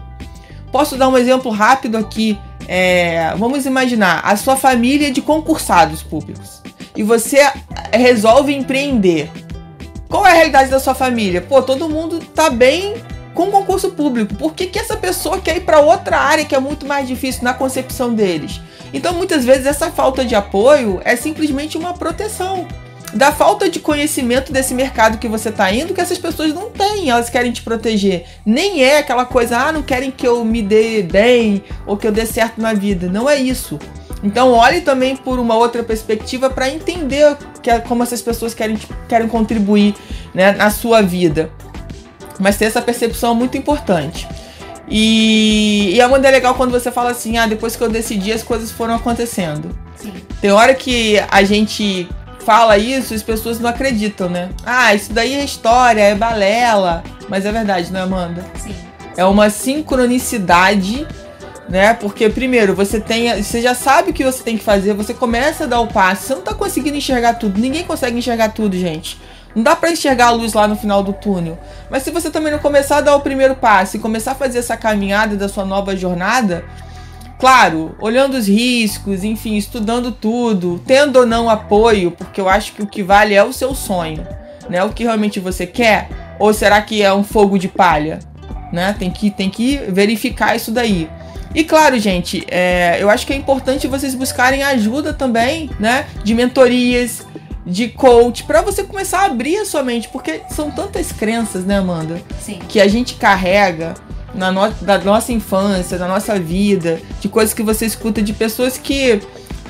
Posso 0.71 0.97
dar 0.97 1.09
um 1.09 1.17
exemplo 1.17 1.51
rápido 1.51 1.97
aqui. 1.97 2.37
É, 2.67 3.33
vamos 3.37 3.65
imaginar 3.65 4.21
a 4.23 4.37
sua 4.37 4.55
família 4.55 5.09
é 5.09 5.11
de 5.11 5.21
concursados 5.21 6.01
públicos 6.01 6.61
e 6.95 7.03
você 7.03 7.51
resolve 7.91 8.53
empreender. 8.53 9.29
Qual 10.07 10.25
é 10.25 10.31
a 10.31 10.35
realidade 10.35 10.69
da 10.69 10.79
sua 10.79 10.93
família? 10.93 11.41
Pô, 11.41 11.61
todo 11.61 11.89
mundo 11.89 12.19
tá 12.33 12.49
bem 12.49 12.93
com 13.33 13.51
concurso 13.51 13.91
público. 13.91 14.35
Por 14.35 14.53
que, 14.53 14.67
que 14.67 14.79
essa 14.79 14.95
pessoa 14.95 15.41
quer 15.41 15.57
ir 15.57 15.61
para 15.61 15.79
outra 15.79 16.19
área 16.19 16.45
que 16.45 16.55
é 16.55 16.59
muito 16.59 16.85
mais 16.85 17.07
difícil 17.07 17.43
na 17.43 17.53
concepção 17.53 18.13
deles? 18.13 18.61
Então, 18.93 19.13
muitas 19.13 19.43
vezes, 19.43 19.65
essa 19.65 19.89
falta 19.89 20.23
de 20.23 20.35
apoio 20.35 21.01
é 21.03 21.15
simplesmente 21.15 21.77
uma 21.77 21.93
proteção 21.93 22.67
da 23.13 23.31
falta 23.31 23.69
de 23.69 23.79
conhecimento 23.79 24.51
desse 24.51 24.73
mercado 24.73 25.17
que 25.17 25.27
você 25.27 25.49
está 25.49 25.71
indo 25.71 25.93
que 25.93 26.01
essas 26.01 26.17
pessoas 26.17 26.53
não 26.53 26.69
têm, 26.69 27.09
elas 27.09 27.29
querem 27.29 27.51
te 27.51 27.61
proteger. 27.61 28.25
Nem 28.45 28.83
é 28.83 28.97
aquela 28.97 29.25
coisa, 29.25 29.57
ah, 29.57 29.71
não 29.71 29.83
querem 29.83 30.09
que 30.11 30.27
eu 30.27 30.43
me 30.43 30.61
dê 30.61 31.03
bem 31.03 31.63
ou 31.85 31.95
que 31.95 32.07
eu 32.07 32.11
dê 32.11 32.25
certo 32.25 32.59
na 32.59 32.73
vida. 32.73 33.07
Não 33.07 33.29
é 33.29 33.37
isso. 33.37 33.79
Então 34.23 34.51
olhe 34.51 34.81
também 34.81 35.15
por 35.15 35.37
uma 35.37 35.55
outra 35.55 35.83
perspectiva 35.83 36.49
para 36.49 36.69
entender 36.69 37.37
que, 37.61 37.69
é 37.69 37.79
como 37.79 38.03
essas 38.03 38.21
pessoas 38.21 38.53
querem, 38.53 38.77
querem 39.07 39.27
contribuir 39.27 39.93
né, 40.33 40.53
na 40.53 40.69
sua 40.69 41.01
vida. 41.01 41.51
Mas 42.39 42.57
ter 42.57 42.65
essa 42.65 42.81
percepção 42.81 43.31
é 43.31 43.35
muito 43.35 43.57
importante. 43.57 44.27
E, 44.89 45.91
e 45.93 46.01
é 46.01 46.07
muito 46.07 46.23
legal 46.23 46.55
quando 46.55 46.71
você 46.71 46.91
fala 46.91 47.11
assim, 47.11 47.37
ah, 47.37 47.45
depois 47.45 47.75
que 47.75 47.83
eu 47.83 47.89
decidi 47.89 48.31
as 48.31 48.43
coisas 48.43 48.71
foram 48.71 48.95
acontecendo. 48.95 49.77
Sim. 49.95 50.13
Tem 50.41 50.51
hora 50.51 50.73
que 50.73 51.21
a 51.29 51.43
gente 51.43 52.07
fala 52.43 52.77
isso, 52.77 53.13
as 53.13 53.23
pessoas 53.23 53.59
não 53.59 53.69
acreditam, 53.69 54.29
né? 54.29 54.49
Ah, 54.65 54.93
isso 54.93 55.11
daí 55.11 55.33
é 55.33 55.43
história, 55.43 56.01
é 56.01 56.15
balela. 56.15 57.03
Mas 57.29 57.45
é 57.45 57.51
verdade, 57.51 57.91
né, 57.91 58.01
Amanda? 58.01 58.45
Sim. 58.61 58.75
É 59.15 59.25
uma 59.25 59.49
sincronicidade, 59.49 61.07
né? 61.69 61.93
Porque 61.93 62.29
primeiro, 62.29 62.75
você 62.75 62.99
tem, 62.99 63.41
você 63.41 63.61
já 63.61 63.73
sabe 63.73 64.11
o 64.11 64.13
que 64.13 64.23
você 64.23 64.43
tem 64.43 64.57
que 64.57 64.63
fazer, 64.63 64.93
você 64.93 65.13
começa 65.13 65.63
a 65.63 65.67
dar 65.67 65.79
o 65.79 65.87
passo, 65.87 66.23
você 66.23 66.35
não 66.35 66.41
tá 66.41 66.53
conseguindo 66.53 66.97
enxergar 66.97 67.35
tudo. 67.35 67.59
Ninguém 67.59 67.83
consegue 67.83 68.17
enxergar 68.17 68.49
tudo, 68.49 68.77
gente. 68.77 69.19
Não 69.55 69.61
dá 69.61 69.75
para 69.75 69.91
enxergar 69.91 70.27
a 70.27 70.31
luz 70.31 70.53
lá 70.53 70.67
no 70.67 70.75
final 70.75 71.03
do 71.03 71.13
túnel. 71.13 71.59
Mas 71.89 72.03
se 72.03 72.11
você 72.11 72.29
também 72.29 72.51
não 72.51 72.59
começar 72.59 72.97
a 72.97 73.01
dar 73.01 73.15
o 73.15 73.21
primeiro 73.21 73.55
passo 73.55 73.97
e 73.97 73.99
começar 73.99 74.31
a 74.31 74.35
fazer 74.35 74.59
essa 74.59 74.75
caminhada 74.75 75.35
da 75.35 75.47
sua 75.47 75.63
nova 75.63 75.95
jornada, 75.95 76.65
claro, 77.43 77.93
olhando 77.99 78.37
os 78.37 78.47
riscos, 78.47 79.21
enfim, 79.21 79.57
estudando 79.57 80.13
tudo, 80.13 80.81
tendo 80.87 81.19
ou 81.19 81.25
não 81.25 81.49
apoio, 81.49 82.09
porque 82.09 82.39
eu 82.39 82.47
acho 82.47 82.71
que 82.71 82.81
o 82.81 82.87
que 82.87 83.03
vale 83.03 83.33
é 83.33 83.43
o 83.43 83.51
seu 83.51 83.75
sonho, 83.75 84.25
né? 84.69 84.81
O 84.81 84.91
que 84.91 85.03
realmente 85.03 85.41
você 85.41 85.67
quer, 85.67 86.07
ou 86.39 86.53
será 86.53 86.81
que 86.81 87.03
é 87.03 87.13
um 87.13 87.21
fogo 87.21 87.59
de 87.59 87.67
palha, 87.67 88.19
né? 88.71 88.95
Tem 88.97 89.11
que 89.11 89.29
tem 89.29 89.49
que 89.49 89.75
verificar 89.89 90.55
isso 90.55 90.71
daí. 90.71 91.09
E 91.53 91.65
claro, 91.65 91.99
gente, 91.99 92.45
é, 92.47 92.95
eu 93.01 93.09
acho 93.09 93.27
que 93.27 93.33
é 93.33 93.35
importante 93.35 93.89
vocês 93.89 94.15
buscarem 94.15 94.63
ajuda 94.63 95.11
também, 95.11 95.69
né? 95.77 96.05
De 96.23 96.33
mentorias, 96.33 97.27
de 97.65 97.89
coach, 97.89 98.45
para 98.45 98.61
você 98.61 98.83
começar 98.83 99.19
a 99.19 99.25
abrir 99.25 99.57
a 99.57 99.65
sua 99.65 99.83
mente, 99.83 100.07
porque 100.07 100.43
são 100.49 100.71
tantas 100.71 101.11
crenças, 101.11 101.65
né, 101.65 101.77
Amanda? 101.77 102.21
Sim. 102.39 102.59
Que 102.69 102.79
a 102.79 102.87
gente 102.87 103.15
carrega 103.15 103.95
na 104.33 104.51
no, 104.51 104.69
da 104.81 104.97
nossa 104.99 105.31
infância, 105.31 105.97
da 105.97 106.07
nossa 106.07 106.39
vida, 106.39 107.01
de 107.19 107.29
coisas 107.29 107.53
que 107.53 107.63
você 107.63 107.85
escuta 107.85 108.21
de 108.21 108.33
pessoas 108.33 108.77
que 108.77 109.21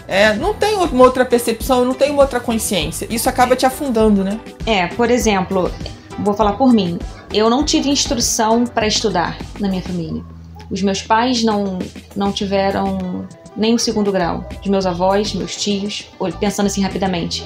é, 0.08 0.34
não 0.34 0.54
tem 0.54 0.76
uma 0.76 1.04
outra 1.04 1.26
percepção, 1.26 1.86
não 1.86 1.94
tem 1.94 2.12
uma 2.12 2.22
outra 2.22 2.40
consciência. 2.40 3.08
Isso 3.10 3.30
acaba 3.30 3.56
te 3.56 3.66
afundando, 3.66 4.24
né? 4.24 4.40
É, 4.66 4.88
por 4.88 5.10
exemplo, 5.10 5.72
vou 6.20 6.34
falar 6.34 6.54
por 6.54 6.74
mim. 6.74 7.00
Eu 7.34 7.50
não 7.50 7.64
tive 7.64 7.90
instrução 7.90 8.66
para 8.66 8.86
estudar 8.86 9.38
na 9.60 9.68
minha 9.68 9.82
família. 9.82 10.24
Os 10.70 10.82
meus 10.82 11.02
pais 11.02 11.44
não, 11.44 11.80
não 12.16 12.32
tiveram 12.32 13.28
nem 13.56 13.74
o 13.74 13.80
segundo 13.80 14.12
grau. 14.12 14.48
Os 14.62 14.68
meus 14.68 14.86
avós, 14.86 15.34
meus 15.34 15.56
tios, 15.56 16.08
pensando 16.40 16.68
assim 16.68 16.82
rapidamente. 16.82 17.44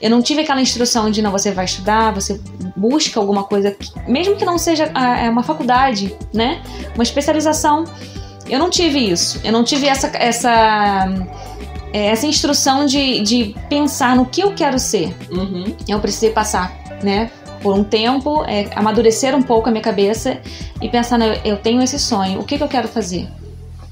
Eu 0.00 0.10
não 0.10 0.22
tive 0.22 0.42
aquela 0.42 0.60
instrução 0.60 1.10
de 1.10 1.20
não, 1.20 1.30
você 1.30 1.50
vai 1.50 1.64
estudar, 1.64 2.12
você 2.12 2.40
busca 2.76 3.18
alguma 3.18 3.44
coisa, 3.44 3.76
mesmo 4.06 4.36
que 4.36 4.44
não 4.44 4.58
seja 4.58 4.84
é 4.84 5.28
uma 5.28 5.42
faculdade, 5.42 6.14
né? 6.32 6.62
Uma 6.94 7.02
especialização. 7.02 7.84
Eu 8.48 8.58
não 8.58 8.70
tive 8.70 8.98
isso. 8.98 9.40
Eu 9.44 9.52
não 9.52 9.62
tive 9.64 9.86
essa, 9.86 10.06
essa, 10.14 11.06
é, 11.92 12.06
essa 12.06 12.26
instrução 12.26 12.86
de, 12.86 13.20
de 13.20 13.54
pensar 13.68 14.16
no 14.16 14.24
que 14.24 14.40
eu 14.40 14.54
quero 14.54 14.78
ser. 14.78 15.14
Uhum. 15.30 15.74
Eu 15.86 16.00
precisei 16.00 16.30
passar, 16.30 16.72
né? 17.02 17.30
Por 17.60 17.74
um 17.74 17.82
tempo, 17.82 18.44
é, 18.44 18.70
amadurecer 18.74 19.34
um 19.34 19.42
pouco 19.42 19.68
a 19.68 19.72
minha 19.72 19.82
cabeça 19.82 20.38
e 20.80 20.88
pensar, 20.88 21.18
eu 21.44 21.56
tenho 21.56 21.82
esse 21.82 21.98
sonho, 21.98 22.40
o 22.40 22.44
que, 22.44 22.56
que 22.56 22.62
eu 22.62 22.68
quero 22.68 22.86
fazer? 22.86 23.28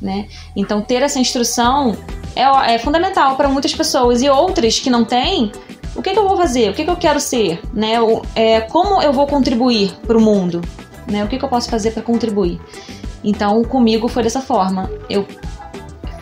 Né? 0.00 0.28
Então, 0.54 0.82
ter 0.82 1.02
essa 1.02 1.18
instrução 1.18 1.96
é, 2.34 2.74
é 2.74 2.78
fundamental 2.78 3.34
para 3.34 3.48
muitas 3.48 3.74
pessoas 3.74 4.22
e 4.22 4.28
outras 4.28 4.78
que 4.78 4.90
não 4.90 5.04
têm. 5.04 5.50
O 5.96 6.02
que, 6.02 6.12
que 6.12 6.18
eu 6.18 6.28
vou 6.28 6.36
fazer? 6.36 6.70
O 6.70 6.74
que, 6.74 6.84
que 6.84 6.90
eu 6.90 6.96
quero 6.96 7.18
ser? 7.18 7.60
Né? 7.72 8.00
O, 8.00 8.22
é, 8.34 8.60
como 8.60 9.02
eu 9.02 9.12
vou 9.12 9.26
contribuir 9.26 9.92
para 10.06 10.16
o 10.16 10.20
mundo? 10.20 10.60
Né? 11.10 11.24
O 11.24 11.28
que, 11.28 11.38
que 11.38 11.44
eu 11.44 11.48
posso 11.48 11.68
fazer 11.70 11.92
para 11.92 12.02
contribuir? 12.02 12.60
Então, 13.24 13.62
comigo 13.64 14.06
foi 14.06 14.22
dessa 14.22 14.40
forma. 14.40 14.90
Eu, 15.08 15.26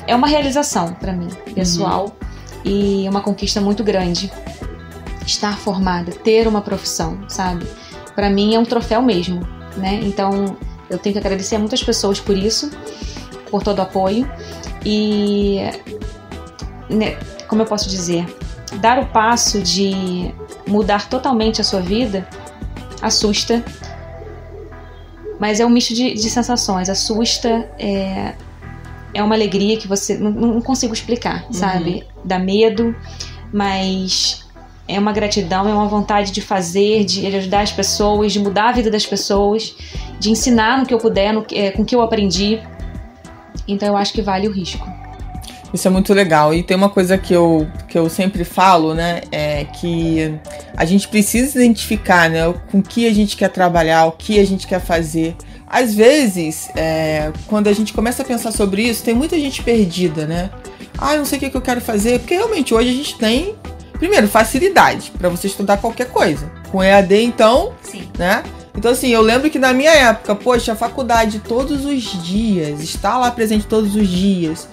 é 0.07 0.15
uma 0.15 0.27
realização 0.27 0.95
para 0.95 1.13
mim, 1.13 1.29
pessoal, 1.55 2.17
uhum. 2.65 2.71
e 2.71 3.09
uma 3.09 3.21
conquista 3.21 3.61
muito 3.61 3.83
grande. 3.83 4.33
Estar 5.27 5.57
formada, 5.59 6.13
ter 6.13 6.47
uma 6.47 6.61
profissão, 6.61 7.19
sabe? 7.29 7.67
Para 8.15 8.31
mim 8.31 8.55
é 8.55 8.59
um 8.59 8.65
troféu 8.65 9.03
mesmo, 9.03 9.41
né? 9.77 10.01
Então, 10.03 10.57
eu 10.89 10.99
tenho 10.99 11.15
que 11.15 11.19
agradecer 11.19 11.57
a 11.57 11.59
muitas 11.59 11.83
pessoas 11.83 12.21
por 12.21 12.37
isso 12.37 12.71
por 13.51 13.63
todo 13.63 13.79
o 13.79 13.83
apoio 13.83 14.31
e, 14.85 15.61
né, 16.91 17.17
como 17.47 17.63
eu 17.63 17.67
posso 17.67 17.89
dizer, 17.89 18.27
dar 18.79 18.99
o 18.99 19.07
passo 19.07 19.61
de 19.61 20.33
mudar 20.67 21.09
totalmente 21.09 21.61
a 21.61 21.65
sua 21.65 21.81
vida 21.81 22.27
assusta, 23.01 23.63
mas 25.39 25.61
é 25.61 25.67
um 25.67 25.71
misto 25.71 25.93
de, 25.95 26.15
de 26.15 26.31
sensações. 26.31 26.89
Assusta, 26.89 27.69
é, 27.79 28.35
é 29.13 29.23
uma 29.23 29.35
alegria 29.35 29.77
que 29.77 29.87
você 29.87 30.17
não, 30.17 30.31
não 30.31 30.61
consigo 30.61 30.95
explicar, 30.95 31.45
uhum. 31.45 31.53
sabe? 31.53 32.07
Dá 32.25 32.39
medo, 32.39 32.95
mas 33.53 34.45
é 34.89 34.99
uma 34.99 35.13
gratidão, 35.13 35.69
é 35.69 35.73
uma 35.73 35.87
vontade 35.87 36.33
de 36.33 36.41
fazer, 36.41 37.05
de 37.05 37.27
ajudar 37.27 37.61
as 37.61 37.73
pessoas, 37.73 38.33
de 38.33 38.39
mudar 38.39 38.71
a 38.71 38.73
vida 38.73 38.91
das 38.91 39.07
pessoas, 39.07 39.75
de 40.19 40.31
ensinar 40.31 40.79
no 40.79 40.87
que 40.87 40.95
eu 40.95 40.99
puder, 40.99 41.33
no, 41.33 41.45
é, 41.53 41.71
com 41.71 41.83
o 41.83 41.85
que 41.85 41.95
eu 41.95 42.03
aprendi. 42.03 42.61
Então 43.67 43.89
eu 43.89 43.97
acho 43.97 44.13
que 44.13 44.23
vale 44.23 44.49
o 44.49 44.53
risco. 44.53 44.87
Isso 45.75 45.89
é 45.89 45.91
muito 45.91 46.15
legal. 46.15 46.55
E 46.55 46.63
tem 46.63 46.77
uma 46.77 46.89
coisa 46.89 47.19
que 47.19 47.35
eu, 47.35 47.67
que 47.89 47.99
eu 47.99 48.09
sempre 48.09 48.45
falo, 48.45 48.95
né? 48.95 49.23
É 49.33 49.65
que 49.65 50.33
a 50.77 50.85
gente 50.85 51.09
precisa 51.09 51.59
identificar, 51.59 52.31
né? 52.31 52.55
Com 52.71 52.79
o 52.79 52.83
que 52.83 53.09
a 53.09 53.13
gente 53.13 53.37
quer 53.37 53.49
trabalhar, 53.49 54.07
o 54.07 54.13
que 54.13 54.39
a 54.39 54.47
gente 54.47 54.69
quer 54.69 54.81
fazer. 54.81 55.35
Às 55.67 55.93
vezes, 55.93 56.71
é, 56.77 57.33
quando 57.49 57.67
a 57.67 57.73
gente 57.73 57.93
começa 57.93 58.23
a 58.23 58.25
pensar 58.25 58.53
sobre 58.53 58.83
isso, 58.83 59.03
tem 59.03 59.15
muita 59.15 59.37
gente 59.37 59.65
perdida, 59.65 60.29
né? 60.29 60.49
Ah, 60.97 61.17
não 61.17 61.25
sei 61.25 61.39
o 61.39 61.41
que, 61.41 61.51
que 61.51 61.57
eu 61.57 61.61
quero 61.61 61.81
fazer. 61.81 62.21
Porque 62.21 62.35
realmente 62.35 62.73
hoje 62.73 62.91
a 62.91 62.93
gente 62.95 63.19
tem, 63.19 63.57
primeiro, 63.95 64.29
facilidade 64.29 65.11
para 65.19 65.29
você 65.29 65.49
estudar 65.49 65.79
qualquer 65.79 66.07
coisa. 66.07 66.49
Com 66.71 66.85
EAD, 66.85 67.21
então, 67.25 67.73
Sim. 67.83 68.09
né? 68.17 68.45
Então, 68.77 68.93
assim, 68.93 69.09
eu 69.09 69.23
lembro 69.23 69.51
que 69.51 69.59
na 69.59 69.73
minha 69.73 69.93
época, 69.93 70.37
poxa, 70.37 70.73
a 70.73 70.77
faculdade 70.77 71.41
todos 71.41 71.85
os 71.85 72.23
dias, 72.23 72.81
estar 72.81 73.19
lá 73.19 73.31
presente 73.33 73.67
todos 73.67 73.97
os 73.97 74.09
dias, 74.09 74.69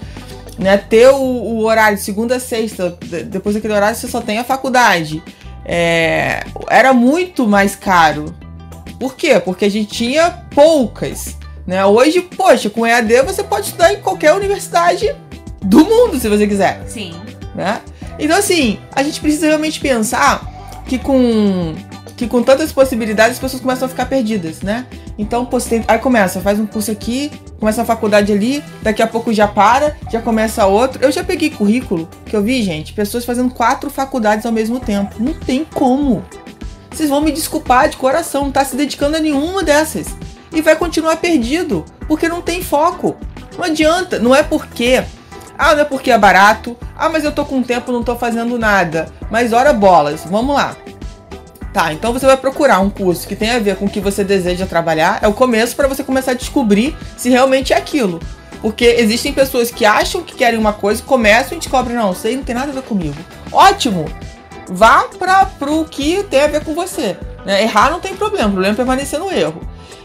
né? 0.61 0.77
Ter 0.77 1.09
o, 1.09 1.17
o 1.17 1.65
horário 1.65 1.97
de 1.97 2.03
segunda 2.03 2.35
a 2.35 2.39
sexta, 2.39 2.95
depois 3.25 3.55
daquele 3.55 3.73
horário 3.73 3.97
você 3.97 4.07
só 4.07 4.21
tem 4.21 4.37
a 4.37 4.43
faculdade. 4.43 5.21
É, 5.65 6.43
era 6.69 6.93
muito 6.93 7.47
mais 7.47 7.75
caro. 7.75 8.33
Por 8.99 9.15
quê? 9.15 9.41
Porque 9.43 9.65
a 9.65 9.69
gente 9.69 9.91
tinha 9.91 10.29
poucas. 10.53 11.35
Né? 11.65 11.83
Hoje, 11.83 12.21
poxa, 12.21 12.69
com 12.69 12.85
EAD 12.85 13.23
você 13.23 13.43
pode 13.43 13.67
estudar 13.67 13.91
em 13.91 14.01
qualquer 14.01 14.33
universidade 14.33 15.13
do 15.63 15.83
mundo, 15.83 16.19
se 16.19 16.29
você 16.29 16.47
quiser. 16.47 16.83
Sim. 16.87 17.13
Né? 17.55 17.81
Então, 18.19 18.37
assim, 18.37 18.79
a 18.95 19.01
gente 19.01 19.19
precisa 19.19 19.47
realmente 19.47 19.79
pensar 19.79 20.47
que 20.85 20.99
com 20.99 21.73
que 22.21 22.27
com 22.27 22.43
tantas 22.43 22.71
possibilidades 22.71 23.33
as 23.33 23.39
pessoas 23.39 23.63
começam 23.63 23.87
a 23.87 23.89
ficar 23.89 24.05
perdidas, 24.05 24.61
né? 24.61 24.85
Então, 25.17 25.43
pô, 25.43 25.59
tem... 25.59 25.83
aí 25.87 25.97
começa, 25.97 26.39
faz 26.39 26.59
um 26.59 26.67
curso 26.67 26.91
aqui, 26.91 27.31
começa 27.59 27.81
a 27.81 27.85
faculdade 27.85 28.31
ali, 28.31 28.63
daqui 28.83 29.01
a 29.01 29.07
pouco 29.07 29.33
já 29.33 29.47
para, 29.47 29.97
já 30.11 30.21
começa 30.21 30.67
outro. 30.67 31.03
Eu 31.03 31.11
já 31.11 31.23
peguei 31.23 31.49
currículo 31.49 32.07
que 32.27 32.35
eu 32.35 32.43
vi, 32.43 32.61
gente, 32.61 32.93
pessoas 32.93 33.25
fazendo 33.25 33.51
quatro 33.51 33.89
faculdades 33.89 34.45
ao 34.45 34.51
mesmo 34.51 34.79
tempo. 34.79 35.15
Não 35.17 35.33
tem 35.33 35.65
como. 35.65 36.23
Vocês 36.91 37.09
vão 37.09 37.21
me 37.21 37.31
desculpar 37.31 37.89
de 37.89 37.97
coração, 37.97 38.43
não 38.43 38.51
tá 38.51 38.63
se 38.63 38.75
dedicando 38.75 39.17
a 39.17 39.19
nenhuma 39.19 39.63
dessas. 39.63 40.05
E 40.53 40.61
vai 40.61 40.75
continuar 40.75 41.15
perdido, 41.15 41.83
porque 42.07 42.29
não 42.29 42.39
tem 42.39 42.61
foco. 42.61 43.15
Não 43.57 43.63
adianta, 43.63 44.19
não 44.19 44.35
é 44.35 44.43
porque 44.43 45.03
ah, 45.57 45.73
não 45.73 45.81
é 45.81 45.85
porque 45.85 46.11
é 46.11 46.17
barato. 46.19 46.77
Ah, 46.95 47.09
mas 47.09 47.23
eu 47.23 47.31
tô 47.31 47.43
com 47.45 47.63
tempo, 47.63 47.91
não 47.91 48.03
tô 48.03 48.15
fazendo 48.15 48.59
nada. 48.59 49.11
Mas 49.31 49.53
ora 49.53 49.73
bolas, 49.73 50.23
vamos 50.29 50.55
lá. 50.55 50.75
Tá, 51.73 51.93
então 51.93 52.11
você 52.11 52.25
vai 52.25 52.35
procurar 52.35 52.81
um 52.81 52.89
curso 52.89 53.25
que 53.25 53.35
tem 53.35 53.51
a 53.51 53.59
ver 53.59 53.77
com 53.77 53.85
o 53.85 53.89
que 53.89 54.01
você 54.01 54.23
deseja 54.23 54.65
trabalhar. 54.65 55.19
É 55.21 55.27
o 55.27 55.33
começo 55.33 55.75
para 55.75 55.87
você 55.87 56.03
começar 56.03 56.31
a 56.31 56.35
descobrir 56.35 56.95
se 57.15 57.29
realmente 57.29 57.71
é 57.71 57.77
aquilo. 57.77 58.19
Porque 58.61 58.85
existem 58.85 59.33
pessoas 59.33 59.71
que 59.71 59.85
acham 59.85 60.21
que 60.21 60.35
querem 60.35 60.59
uma 60.59 60.73
coisa, 60.73 61.01
começam 61.01 61.57
e 61.57 61.59
descobrem, 61.59 61.95
não, 61.95 62.11
isso 62.11 62.27
aí 62.27 62.35
não 62.35 62.43
tem 62.43 62.53
nada 62.53 62.71
a 62.71 62.75
ver 62.75 62.83
comigo. 62.83 63.15
Ótimo! 63.51 64.05
Vá 64.67 65.05
para 65.17 65.71
o 65.71 65.85
que 65.85 66.23
tem 66.23 66.41
a 66.41 66.47
ver 66.47 66.63
com 66.63 66.75
você. 66.75 67.17
Né? 67.45 67.63
Errar 67.63 67.89
não 67.89 67.99
tem 67.99 68.15
problema, 68.15 68.49
o 68.49 68.51
problema 68.51 68.73
é 68.73 68.77
permanecer 68.77 69.19
no 69.19 69.31
erro. 69.31 69.61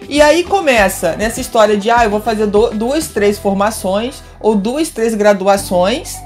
E 0.09 0.23
aí 0.23 0.45
começa 0.45 1.17
nessa 1.17 1.41
história 1.41 1.77
de, 1.77 1.91
ah, 1.91 2.05
eu 2.05 2.11
vou 2.11 2.21
fazer 2.21 2.47
do, 2.47 2.71
duas, 2.71 3.09
três 3.09 3.39
formações 3.39 4.23
ou 4.41 4.55
duas, 4.55 4.89
três 4.89 5.15
graduações 5.15 6.17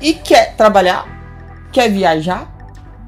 e 0.00 0.12
quer 0.12 0.54
trabalhar, 0.56 1.06
quer 1.72 1.88
viajar, 1.90 2.52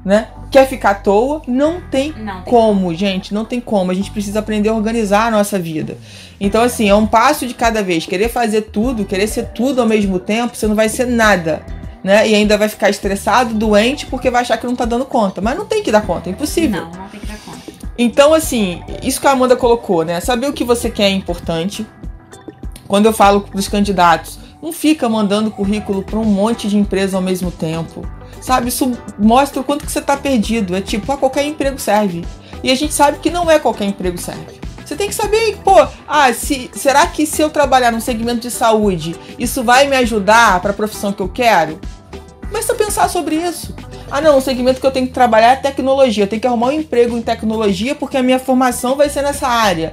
né? 0.03 0.29
Quer 0.49 0.67
ficar 0.67 0.91
à 0.91 0.95
toa, 0.95 1.41
não 1.47 1.81
tem, 1.81 2.13
não 2.13 2.35
tem 2.35 2.43
como, 2.43 2.93
gente, 2.93 3.33
não 3.33 3.45
tem 3.45 3.59
como. 3.59 3.91
A 3.91 3.93
gente 3.93 4.11
precisa 4.11 4.39
aprender 4.39 4.69
a 4.69 4.73
organizar 4.73 5.27
a 5.27 5.31
nossa 5.31 5.59
vida. 5.59 5.97
Então, 6.39 6.61
assim, 6.61 6.87
é 6.89 6.95
um 6.95 7.05
passo 7.05 7.45
de 7.45 7.53
cada 7.53 7.83
vez. 7.83 8.05
Querer 8.05 8.29
fazer 8.29 8.63
tudo, 8.63 9.05
querer 9.05 9.27
ser 9.27 9.47
tudo 9.47 9.81
ao 9.81 9.87
mesmo 9.87 10.19
tempo, 10.19 10.55
você 10.55 10.67
não 10.67 10.75
vai 10.75 10.89
ser 10.89 11.05
nada. 11.05 11.61
Né? 12.03 12.29
E 12.29 12.35
ainda 12.35 12.57
vai 12.57 12.69
ficar 12.69 12.89
estressado, 12.89 13.53
doente, 13.53 14.05
porque 14.05 14.29
vai 14.29 14.41
achar 14.41 14.57
que 14.57 14.65
não 14.65 14.75
tá 14.75 14.85
dando 14.85 15.05
conta. 15.05 15.41
Mas 15.41 15.57
não 15.57 15.65
tem 15.65 15.83
que 15.83 15.91
dar 15.91 16.05
conta, 16.05 16.29
é 16.29 16.31
impossível. 16.31 16.81
Não, 16.81 16.91
não 16.91 17.07
tem 17.09 17.19
que 17.19 17.25
dar 17.25 17.37
conta. 17.39 17.57
Então, 17.97 18.33
assim, 18.33 18.81
isso 19.01 19.19
que 19.19 19.27
a 19.27 19.31
Amanda 19.31 19.55
colocou, 19.55 20.05
né? 20.05 20.19
Saber 20.21 20.47
o 20.47 20.53
que 20.53 20.63
você 20.63 20.89
quer 20.89 21.05
é 21.05 21.11
importante. 21.11 21.85
Quando 22.87 23.07
eu 23.07 23.13
falo 23.13 23.41
pros 23.41 23.67
candidatos, 23.67 24.39
não 24.61 24.71
fica 24.71 25.09
mandando 25.09 25.51
currículo 25.51 26.03
para 26.03 26.17
um 26.17 26.23
monte 26.23 26.69
de 26.69 26.77
empresa 26.77 27.17
ao 27.17 27.23
mesmo 27.23 27.51
tempo 27.51 28.07
sabe? 28.47 28.69
Isso 28.69 28.97
mostra 29.19 29.59
o 29.59 29.63
quanto 29.63 29.85
que 29.85 29.91
você 29.91 29.99
tá 29.99 30.15
perdido. 30.15 30.73
É 30.73 30.79
tipo, 30.79 31.11
ah, 31.11 31.17
qualquer 31.17 31.45
emprego 31.45 31.77
serve. 31.77 32.25
E 32.63 32.71
a 32.71 32.75
gente 32.75 32.93
sabe 32.93 33.19
que 33.19 33.29
não 33.29 33.51
é 33.51 33.59
qualquer 33.59 33.85
emprego 33.85 34.17
serve. 34.17 34.57
Você 34.83 34.95
tem 34.95 35.09
que 35.09 35.15
saber, 35.15 35.57
pô, 35.65 35.85
ah, 36.07 36.31
se, 36.31 36.71
será 36.73 37.05
que 37.07 37.25
se 37.25 37.41
eu 37.41 37.49
trabalhar 37.49 37.91
no 37.91 37.99
segmento 37.99 38.39
de 38.39 38.49
saúde, 38.49 39.17
isso 39.37 39.65
vai 39.65 39.85
me 39.89 39.97
ajudar 39.97 40.61
para 40.61 40.71
a 40.71 40.73
profissão 40.73 41.11
que 41.11 41.21
eu 41.21 41.27
quero? 41.27 41.77
Começa 42.47 42.71
a 42.71 42.75
pensar 42.75 43.09
sobre 43.09 43.35
isso. 43.35 43.75
Ah, 44.09 44.21
não, 44.21 44.37
o 44.37 44.41
segmento 44.41 44.79
que 44.79 44.87
eu 44.87 44.91
tenho 44.91 45.07
que 45.07 45.13
trabalhar 45.13 45.51
é 45.51 45.55
tecnologia. 45.57 46.23
Eu 46.23 46.27
tenho 46.27 46.41
que 46.41 46.47
arrumar 46.47 46.67
um 46.67 46.71
emprego 46.71 47.17
em 47.17 47.21
tecnologia 47.21 47.95
porque 47.95 48.15
a 48.15 48.23
minha 48.23 48.39
formação 48.39 48.95
vai 48.95 49.09
ser 49.09 49.23
nessa 49.23 49.49
área. 49.49 49.91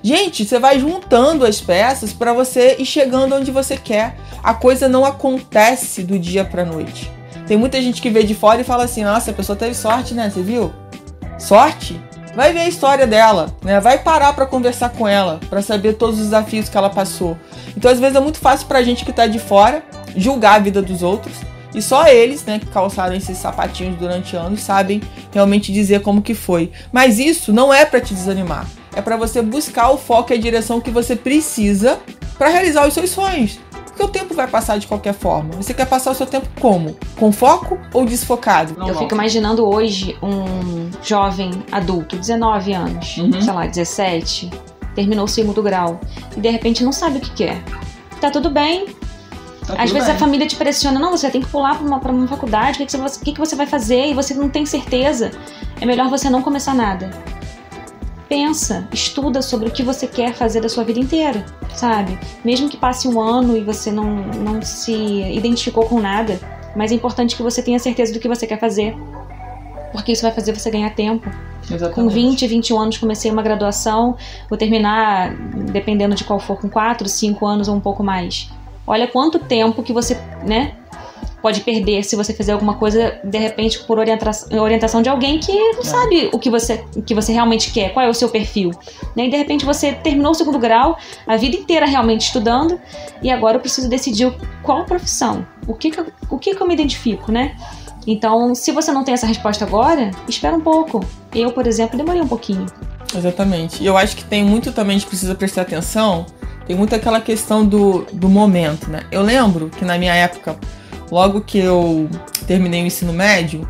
Gente, 0.00 0.46
você 0.46 0.60
vai 0.60 0.78
juntando 0.78 1.44
as 1.44 1.60
peças 1.60 2.12
para 2.12 2.32
você 2.32 2.76
ir 2.78 2.86
chegando 2.86 3.34
onde 3.34 3.50
você 3.50 3.76
quer. 3.76 4.16
A 4.44 4.54
coisa 4.54 4.88
não 4.88 5.04
acontece 5.04 6.04
do 6.04 6.16
dia 6.16 6.44
para 6.44 6.64
noite. 6.64 7.15
Tem 7.46 7.56
muita 7.56 7.80
gente 7.80 8.02
que 8.02 8.10
vê 8.10 8.22
de 8.22 8.34
fora 8.34 8.60
e 8.60 8.64
fala 8.64 8.84
assim: 8.84 9.04
"Nossa, 9.04 9.30
a 9.30 9.34
pessoa 9.34 9.56
teve 9.56 9.74
sorte, 9.74 10.14
né? 10.14 10.30
Você 10.30 10.42
viu? 10.42 10.72
Sorte? 11.38 12.00
Vai 12.34 12.52
ver 12.52 12.60
a 12.60 12.68
história 12.68 13.06
dela, 13.06 13.54
né? 13.62 13.80
Vai 13.80 13.98
parar 13.98 14.34
para 14.34 14.44
conversar 14.44 14.90
com 14.90 15.08
ela, 15.08 15.40
para 15.48 15.62
saber 15.62 15.94
todos 15.94 16.18
os 16.18 16.26
desafios 16.26 16.68
que 16.68 16.76
ela 16.76 16.90
passou. 16.90 17.36
Então, 17.74 17.90
às 17.90 17.98
vezes 17.98 18.14
é 18.14 18.20
muito 18.20 18.38
fácil 18.38 18.66
pra 18.66 18.82
gente 18.82 19.06
que 19.06 19.12
tá 19.12 19.26
de 19.26 19.38
fora 19.38 19.82
julgar 20.14 20.56
a 20.56 20.58
vida 20.58 20.82
dos 20.82 21.02
outros, 21.02 21.34
e 21.74 21.82
só 21.82 22.06
eles, 22.08 22.44
né, 22.44 22.58
que 22.58 22.66
calçaram 22.66 23.14
esses 23.14 23.36
sapatinhos 23.36 23.98
durante 23.98 24.34
anos, 24.34 24.60
sabem 24.60 25.02
realmente 25.32 25.72
dizer 25.72 26.00
como 26.00 26.22
que 26.22 26.34
foi. 26.34 26.72
Mas 26.90 27.18
isso 27.18 27.52
não 27.52 27.72
é 27.72 27.84
para 27.84 28.00
te 28.00 28.14
desanimar. 28.14 28.66
É 28.94 29.02
para 29.02 29.16
você 29.16 29.42
buscar 29.42 29.90
o 29.90 29.98
foco 29.98 30.32
e 30.32 30.36
a 30.36 30.40
direção 30.40 30.80
que 30.80 30.90
você 30.90 31.14
precisa 31.14 31.98
para 32.38 32.48
realizar 32.48 32.86
os 32.86 32.94
seus 32.94 33.10
sonhos. 33.10 33.58
Porque 33.96 34.02
o 34.02 34.08
tempo 34.08 34.34
vai 34.34 34.46
passar 34.46 34.78
de 34.78 34.86
qualquer 34.86 35.14
forma. 35.14 35.52
Você 35.56 35.72
quer 35.72 35.86
passar 35.86 36.10
o 36.10 36.14
seu 36.14 36.26
tempo 36.26 36.46
como? 36.60 36.94
Com 37.18 37.32
foco 37.32 37.78
ou 37.94 38.04
desfocado? 38.04 38.74
Não, 38.76 38.88
eu 38.88 38.94
não. 38.94 39.00
fico 39.00 39.14
imaginando 39.14 39.66
hoje 39.66 40.18
um 40.22 40.90
jovem 41.02 41.50
adulto, 41.72 42.14
19 42.18 42.74
anos, 42.74 43.16
uhum. 43.16 43.40
sei 43.40 43.52
lá, 43.52 43.66
17, 43.66 44.50
terminou 44.94 45.24
o 45.24 45.28
segundo 45.28 45.62
grau 45.62 45.98
e 46.36 46.40
de 46.40 46.50
repente 46.50 46.84
não 46.84 46.92
sabe 46.92 47.16
o 47.16 47.20
que 47.22 47.30
quer. 47.30 47.62
Tá 48.20 48.30
tudo 48.30 48.50
bem, 48.50 48.86
Tá 49.66 49.82
Às 49.82 49.90
vezes 49.90 50.06
bem. 50.06 50.16
a 50.16 50.18
família 50.18 50.46
te 50.46 50.54
pressiona, 50.54 51.00
não, 51.00 51.10
você 51.10 51.28
tem 51.28 51.40
que 51.40 51.48
pular 51.48 51.76
para 51.76 51.86
uma, 51.86 51.98
pra 51.98 52.12
uma 52.12 52.28
faculdade, 52.28 52.76
o 52.76 52.78
que, 52.78 52.86
que, 52.86 52.96
você, 52.96 53.24
que, 53.24 53.32
que 53.32 53.38
você 53.38 53.56
vai 53.56 53.66
fazer? 53.66 54.06
E 54.06 54.14
você 54.14 54.32
não 54.32 54.48
tem 54.48 54.64
certeza. 54.64 55.32
É 55.80 55.86
melhor 55.86 56.08
você 56.08 56.30
não 56.30 56.40
começar 56.40 56.72
nada 56.72 57.10
pensa, 58.28 58.88
estuda 58.92 59.40
sobre 59.40 59.68
o 59.68 59.70
que 59.70 59.82
você 59.82 60.06
quer 60.06 60.34
fazer 60.34 60.60
da 60.60 60.68
sua 60.68 60.84
vida 60.84 60.98
inteira, 60.98 61.44
sabe? 61.74 62.18
Mesmo 62.44 62.68
que 62.68 62.76
passe 62.76 63.08
um 63.08 63.20
ano 63.20 63.56
e 63.56 63.62
você 63.62 63.90
não, 63.90 64.16
não 64.26 64.62
se 64.62 64.92
identificou 64.92 65.86
com 65.86 66.00
nada, 66.00 66.38
mas 66.74 66.92
é 66.92 66.94
importante 66.94 67.36
que 67.36 67.42
você 67.42 67.62
tenha 67.62 67.78
certeza 67.78 68.12
do 68.12 68.20
que 68.20 68.28
você 68.28 68.46
quer 68.46 68.58
fazer, 68.58 68.94
porque 69.92 70.12
isso 70.12 70.22
vai 70.22 70.32
fazer 70.32 70.54
você 70.54 70.70
ganhar 70.70 70.90
tempo. 70.94 71.30
Exatamente. 71.70 71.94
Com 71.94 72.08
20, 72.08 72.46
21 72.46 72.78
anos 72.78 72.98
comecei 72.98 73.30
uma 73.30 73.42
graduação, 73.42 74.16
vou 74.48 74.58
terminar, 74.58 75.34
dependendo 75.72 76.14
de 76.14 76.24
qual 76.24 76.38
for, 76.38 76.60
com 76.60 76.68
4, 76.68 77.08
5 77.08 77.46
anos 77.46 77.68
ou 77.68 77.74
um 77.74 77.80
pouco 77.80 78.04
mais. 78.04 78.50
Olha 78.86 79.08
quanto 79.08 79.38
tempo 79.38 79.82
que 79.82 79.92
você, 79.92 80.16
né, 80.46 80.74
pode 81.46 81.60
perder 81.60 82.02
se 82.02 82.16
você 82.16 82.34
fizer 82.34 82.54
alguma 82.54 82.74
coisa, 82.74 83.20
de 83.22 83.38
repente, 83.38 83.78
por 83.84 84.00
orientação, 84.00 84.60
orientação 84.60 85.00
de 85.00 85.08
alguém 85.08 85.38
que 85.38 85.52
não 85.52 85.78
é. 85.78 85.84
sabe 85.84 86.28
o 86.32 86.40
que 86.40 86.50
você, 86.50 86.84
o 86.96 87.00
que 87.00 87.14
você 87.14 87.32
realmente 87.32 87.70
quer, 87.70 87.92
qual 87.92 88.04
é 88.04 88.08
o 88.08 88.14
seu 88.14 88.28
perfil. 88.28 88.72
Né? 89.14 89.26
E 89.26 89.30
de 89.30 89.36
repente 89.36 89.64
você 89.64 89.92
terminou 89.92 90.32
o 90.32 90.34
segundo 90.34 90.58
grau, 90.58 90.98
a 91.24 91.36
vida 91.36 91.56
inteira 91.56 91.86
realmente 91.86 92.22
estudando, 92.22 92.80
e 93.22 93.30
agora 93.30 93.58
eu 93.58 93.60
preciso 93.60 93.88
decidir 93.88 94.34
qual 94.60 94.84
profissão, 94.84 95.46
o 95.68 95.74
que, 95.74 95.92
que, 95.92 96.00
eu, 96.00 96.06
o 96.28 96.36
que, 96.36 96.52
que 96.52 96.60
eu 96.60 96.66
me 96.66 96.74
identifico, 96.74 97.30
né? 97.30 97.54
Então, 98.04 98.52
se 98.52 98.72
você 98.72 98.90
não 98.90 99.04
tem 99.04 99.14
essa 99.14 99.26
resposta 99.28 99.64
agora, 99.64 100.10
espera 100.28 100.56
um 100.56 100.60
pouco. 100.60 101.04
Eu, 101.32 101.52
por 101.52 101.64
exemplo, 101.68 101.96
demorei 101.96 102.22
um 102.22 102.26
pouquinho. 102.26 102.66
Exatamente. 103.16 103.80
E 103.80 103.86
eu 103.86 103.96
acho 103.96 104.16
que 104.16 104.24
tem 104.24 104.44
muito 104.44 104.72
também, 104.72 104.96
a 104.96 104.98
gente 104.98 105.08
precisa 105.08 105.34
prestar 105.36 105.62
atenção, 105.62 106.26
tem 106.66 106.74
muito 106.74 106.92
aquela 106.92 107.20
questão 107.20 107.64
do, 107.64 108.04
do 108.12 108.28
momento, 108.28 108.90
né? 108.90 109.04
Eu 109.12 109.22
lembro 109.22 109.70
que 109.70 109.84
na 109.84 109.96
minha 109.96 110.12
época, 110.12 110.56
logo 111.10 111.40
que 111.40 111.58
eu 111.58 112.08
terminei 112.46 112.82
o 112.82 112.86
ensino 112.86 113.12
médio, 113.12 113.68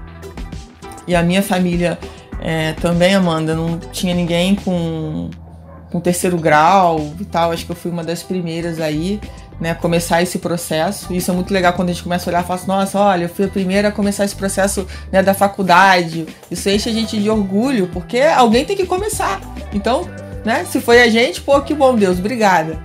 e 1.06 1.14
a 1.14 1.22
minha 1.22 1.42
família 1.42 1.98
é, 2.40 2.72
também, 2.74 3.14
Amanda, 3.14 3.54
não 3.54 3.78
tinha 3.78 4.14
ninguém 4.14 4.54
com, 4.54 5.30
com 5.90 6.00
terceiro 6.00 6.36
grau 6.36 7.14
e 7.20 7.24
tal. 7.24 7.52
Acho 7.52 7.64
que 7.64 7.72
eu 7.72 7.76
fui 7.76 7.90
uma 7.90 8.02
das 8.02 8.22
primeiras 8.22 8.80
aí, 8.80 9.20
né, 9.60 9.74
começar 9.74 10.22
esse 10.22 10.38
processo. 10.38 11.12
Isso 11.14 11.30
é 11.30 11.34
muito 11.34 11.52
legal 11.52 11.72
quando 11.72 11.90
a 11.90 11.92
gente 11.92 12.02
começa 12.02 12.28
a 12.28 12.30
olhar 12.30 12.44
e 12.44 12.46
fala 12.46 12.60
assim, 12.60 12.68
nossa, 12.68 12.98
olha, 12.98 13.24
eu 13.24 13.28
fui 13.28 13.44
a 13.44 13.48
primeira 13.48 13.88
a 13.88 13.92
começar 13.92 14.24
esse 14.24 14.34
processo 14.34 14.86
né, 15.12 15.22
da 15.22 15.32
faculdade. 15.32 16.26
Isso 16.50 16.68
enche 16.68 16.88
a 16.88 16.92
gente 16.92 17.20
de 17.20 17.30
orgulho, 17.30 17.88
porque 17.92 18.20
alguém 18.20 18.64
tem 18.64 18.76
que 18.76 18.86
começar. 18.86 19.40
Então, 19.72 20.08
né, 20.44 20.64
se 20.64 20.80
foi 20.80 21.02
a 21.02 21.08
gente, 21.08 21.40
pô, 21.40 21.60
que 21.62 21.74
bom, 21.74 21.94
Deus, 21.94 22.18
obrigada. 22.18 22.78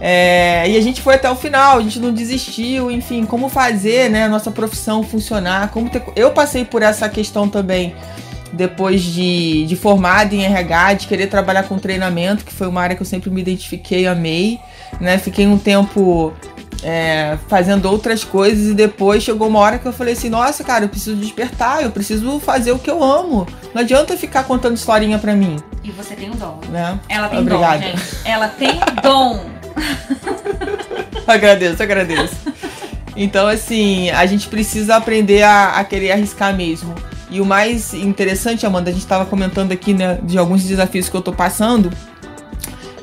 É, 0.00 0.68
e 0.68 0.76
a 0.76 0.80
gente 0.80 1.00
foi 1.00 1.14
até 1.14 1.30
o 1.30 1.34
final, 1.34 1.78
a 1.78 1.82
gente 1.82 1.98
não 1.98 2.12
desistiu, 2.12 2.90
enfim, 2.90 3.24
como 3.24 3.48
fazer 3.48 4.10
né, 4.10 4.24
a 4.24 4.28
nossa 4.28 4.50
profissão 4.50 5.02
funcionar. 5.02 5.70
Como 5.70 5.88
ter... 5.88 6.02
Eu 6.14 6.32
passei 6.32 6.64
por 6.64 6.82
essa 6.82 7.08
questão 7.08 7.48
também 7.48 7.94
depois 8.52 9.02
de, 9.02 9.66
de 9.66 9.76
formada 9.76 10.34
em 10.34 10.44
RH, 10.44 10.94
de 10.94 11.06
querer 11.06 11.26
trabalhar 11.28 11.64
com 11.64 11.78
treinamento, 11.78 12.44
que 12.44 12.52
foi 12.52 12.66
uma 12.66 12.80
área 12.80 12.96
que 12.96 13.02
eu 13.02 13.06
sempre 13.06 13.30
me 13.30 13.40
identifiquei, 13.40 14.06
amei. 14.06 14.60
Né? 15.00 15.18
Fiquei 15.18 15.46
um 15.46 15.58
tempo 15.58 16.32
é, 16.82 17.38
fazendo 17.48 17.86
outras 17.86 18.24
coisas 18.24 18.68
e 18.68 18.74
depois 18.74 19.22
chegou 19.22 19.48
uma 19.48 19.58
hora 19.58 19.78
que 19.78 19.86
eu 19.86 19.92
falei 19.92 20.14
assim, 20.14 20.28
nossa, 20.28 20.62
cara, 20.62 20.84
eu 20.84 20.88
preciso 20.88 21.16
despertar, 21.16 21.82
eu 21.82 21.90
preciso 21.90 22.38
fazer 22.40 22.72
o 22.72 22.78
que 22.78 22.90
eu 22.90 23.02
amo. 23.02 23.46
Não 23.74 23.82
adianta 23.82 24.16
ficar 24.16 24.44
contando 24.44 24.76
historinha 24.76 25.18
pra 25.18 25.34
mim. 25.34 25.56
E 25.82 25.90
você 25.90 26.14
tem 26.14 26.30
um 26.30 26.36
dom. 26.36 26.60
Né? 26.68 26.98
Ela 27.08 27.28
tem 27.28 27.40
Obrigada. 27.40 27.78
dom, 27.78 27.82
gente. 27.82 28.02
Ela 28.24 28.48
tem 28.48 28.80
dom. 29.02 29.55
agradeço, 31.26 31.82
agradeço. 31.82 32.34
Então, 33.16 33.46
assim, 33.46 34.10
a 34.10 34.26
gente 34.26 34.48
precisa 34.48 34.96
aprender 34.96 35.42
a, 35.42 35.78
a, 35.78 35.84
querer 35.84 36.12
arriscar 36.12 36.54
mesmo. 36.54 36.94
E 37.30 37.40
o 37.40 37.44
mais 37.44 37.94
interessante, 37.94 38.66
Amanda, 38.66 38.90
a 38.90 38.92
gente 38.92 39.02
estava 39.02 39.24
comentando 39.24 39.72
aqui, 39.72 39.94
né, 39.94 40.18
de 40.22 40.38
alguns 40.38 40.62
desafios 40.62 41.08
que 41.08 41.16
eu 41.16 41.22
tô 41.22 41.32
passando. 41.32 41.90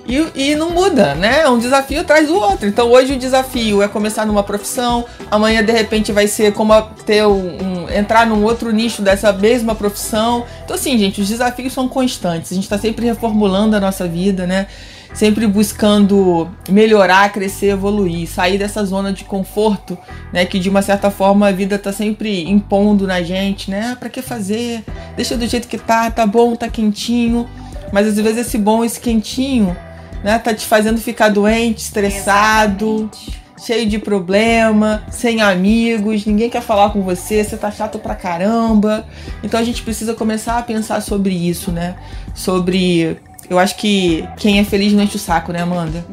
E, 0.06 0.52
e 0.52 0.56
não 0.56 0.72
muda, 0.72 1.16
né? 1.16 1.48
Um 1.48 1.58
desafio 1.58 2.02
atrás 2.02 2.28
do 2.28 2.36
outro. 2.36 2.68
Então 2.68 2.92
hoje 2.92 3.14
o 3.14 3.18
desafio 3.18 3.82
é 3.82 3.88
começar 3.88 4.26
numa 4.26 4.44
profissão, 4.44 5.06
amanhã 5.32 5.64
de 5.64 5.72
repente 5.72 6.12
vai 6.12 6.28
ser 6.28 6.54
como 6.54 6.74
ter 7.06 7.26
um, 7.26 7.86
um, 7.86 7.90
entrar 7.90 8.28
num 8.28 8.44
outro 8.44 8.72
nicho 8.72 9.02
dessa 9.02 9.32
mesma 9.32 9.74
profissão. 9.76 10.46
Então 10.64 10.76
assim, 10.76 10.98
gente, 10.98 11.22
os 11.22 11.30
desafios 11.30 11.72
são 11.74 11.88
constantes. 11.88 12.52
A 12.52 12.56
gente 12.56 12.66
está 12.66 12.78
sempre 12.78 13.06
reformulando 13.06 13.76
a 13.76 13.80
nossa 13.80 14.08
vida, 14.08 14.46
né? 14.46 14.68
sempre 15.14 15.46
buscando 15.46 16.50
melhorar, 16.68 17.32
crescer, 17.32 17.68
evoluir, 17.68 18.28
sair 18.28 18.58
dessa 18.58 18.84
zona 18.84 19.14
de 19.14 19.24
conforto, 19.24 19.98
né, 20.32 20.46
que 20.46 20.58
de 20.58 20.70
uma 20.70 20.82
certa 20.82 21.12
forma 21.12 21.48
a 21.48 21.52
vida 21.52 21.78
tá 21.78 21.94
sempre 21.94 22.50
impondo 22.50 23.06
na 23.06 23.22
gente, 23.22 23.70
né? 23.70 23.92
Ah, 23.92 23.96
para 23.96 24.10
que 24.10 24.22
fazer? 24.22 24.84
Deixa 25.16 25.38
do 25.38 25.46
jeito 25.46 25.68
que 25.68 25.78
tá, 25.78 26.10
tá 26.10 26.26
bom, 26.26 26.56
tá 26.56 26.68
quentinho. 26.68 27.48
Mas 27.92 28.08
às 28.08 28.16
vezes 28.16 28.48
esse 28.48 28.58
bom, 28.58 28.84
esse 28.84 29.00
quentinho, 29.00 29.78
né, 30.24 30.40
tá 30.40 30.54
te 30.54 30.66
fazendo 30.66 31.00
ficar 31.00 31.30
doente, 31.30 31.80
estressado. 31.80 33.10
Exatamente 33.14 33.44
cheio 33.64 33.88
de 33.88 33.98
problema, 33.98 35.04
sem 35.10 35.42
amigos, 35.42 36.26
ninguém 36.26 36.50
quer 36.50 36.62
falar 36.62 36.90
com 36.90 37.02
você, 37.02 37.42
você 37.44 37.56
tá 37.56 37.72
chato 37.72 37.98
pra 37.98 38.14
caramba. 38.14 39.06
Então 39.42 39.58
a 39.60 39.64
gente 39.64 39.82
precisa 39.82 40.14
começar 40.14 40.58
a 40.58 40.62
pensar 40.62 41.02
sobre 41.02 41.34
isso, 41.34 41.72
né? 41.72 41.96
Sobre 42.36 43.18
eu 43.50 43.58
acho 43.58 43.76
que 43.78 44.28
quem 44.38 44.60
é 44.60 44.64
feliz 44.64 44.94
não 44.94 45.04
enche 45.04 45.16
o 45.16 45.20
saco, 45.20 45.52
né, 45.52 45.62
Amanda? 45.62 46.06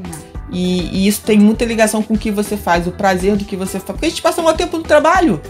E, 0.53 1.05
e, 1.05 1.07
isso 1.07 1.23
tem 1.23 1.38
muita 1.38 1.64
ligação 1.64 2.03
com 2.03 2.14
o 2.14 2.18
que 2.18 2.31
você 2.31 2.57
faz, 2.57 2.87
o 2.87 2.92
prazer 2.92 3.37
do 3.37 3.44
que 3.44 3.57
você 3.57 3.79
faz. 3.79 3.85
Porque 3.85 4.07
a 4.07 4.09
gente 4.09 4.23
passa 4.23 4.40
um 4.40 4.53
tempo 4.55 4.79
no 4.79 4.83
trabalho. 4.83 5.40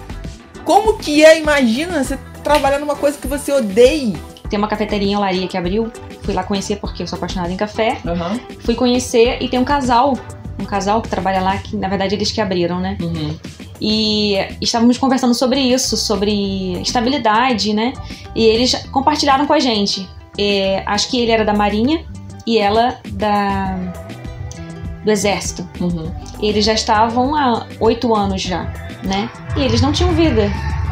Como 0.64 0.98
que 0.98 1.24
é, 1.24 1.38
imagina, 1.38 2.04
você 2.04 2.18
trabalhar 2.44 2.78
numa 2.78 2.96
coisa 2.96 3.16
que 3.18 3.26
você 3.26 3.50
odeia? 3.50 4.14
Tem 4.50 4.58
uma 4.58 4.68
cafeteria 4.68 5.12
em 5.12 5.16
Olaria 5.16 5.48
que 5.48 5.56
abriu. 5.56 5.90
Fui 6.22 6.34
lá 6.34 6.42
conhecer 6.42 6.76
porque 6.76 7.02
eu 7.02 7.06
sou 7.06 7.16
apaixonada 7.16 7.50
em 7.52 7.56
café. 7.56 7.98
Uhum. 8.04 8.58
Fui 8.60 8.74
conhecer 8.74 9.38
e 9.40 9.48
tem 9.48 9.58
um 9.58 9.64
casal. 9.64 10.18
Um 10.58 10.66
casal 10.66 11.00
que 11.00 11.08
trabalha 11.08 11.40
lá, 11.40 11.56
que 11.56 11.74
na 11.76 11.88
verdade 11.88 12.14
eles 12.14 12.30
que 12.30 12.40
abriram, 12.40 12.80
né? 12.80 12.98
Uhum. 13.00 13.34
E 13.80 14.36
estávamos 14.60 14.98
conversando 14.98 15.32
sobre 15.32 15.58
isso, 15.60 15.96
sobre 15.96 16.72
estabilidade, 16.82 17.72
né? 17.72 17.94
E 18.34 18.44
eles 18.44 18.74
compartilharam 18.90 19.46
com 19.46 19.54
a 19.54 19.58
gente 19.58 20.06
é, 20.38 20.82
acho 20.86 21.10
que 21.10 21.20
ele 21.20 21.30
era 21.30 21.44
da 21.44 21.52
Marinha 21.52 22.04
e 22.46 22.58
ela 22.58 22.98
da 23.12 23.78
do 25.04 25.10
Exército. 25.10 25.68
Uhum. 25.80 26.10
Eles 26.42 26.64
já 26.64 26.74
estavam 26.74 27.34
há 27.34 27.66
oito 27.80 28.14
anos 28.14 28.42
já, 28.42 28.64
né? 29.02 29.30
E 29.56 29.62
eles 29.62 29.80
não 29.80 29.92
tinham 29.92 30.12
vida, 30.12 30.50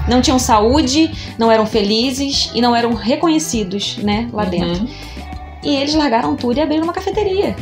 não 0.08 0.20
tinham 0.20 0.38
saúde, 0.38 1.10
não 1.38 1.50
eram 1.50 1.66
felizes 1.66 2.50
e 2.54 2.60
não 2.60 2.74
eram 2.74 2.94
reconhecidos, 2.94 3.98
né? 3.98 4.28
Lá 4.32 4.44
uhum. 4.44 4.50
dentro. 4.50 4.88
E 5.62 5.76
eles 5.76 5.94
largaram 5.94 6.34
tudo 6.36 6.58
e 6.58 6.60
abriram 6.60 6.84
uma 6.84 6.92
cafeteria. 6.92 7.54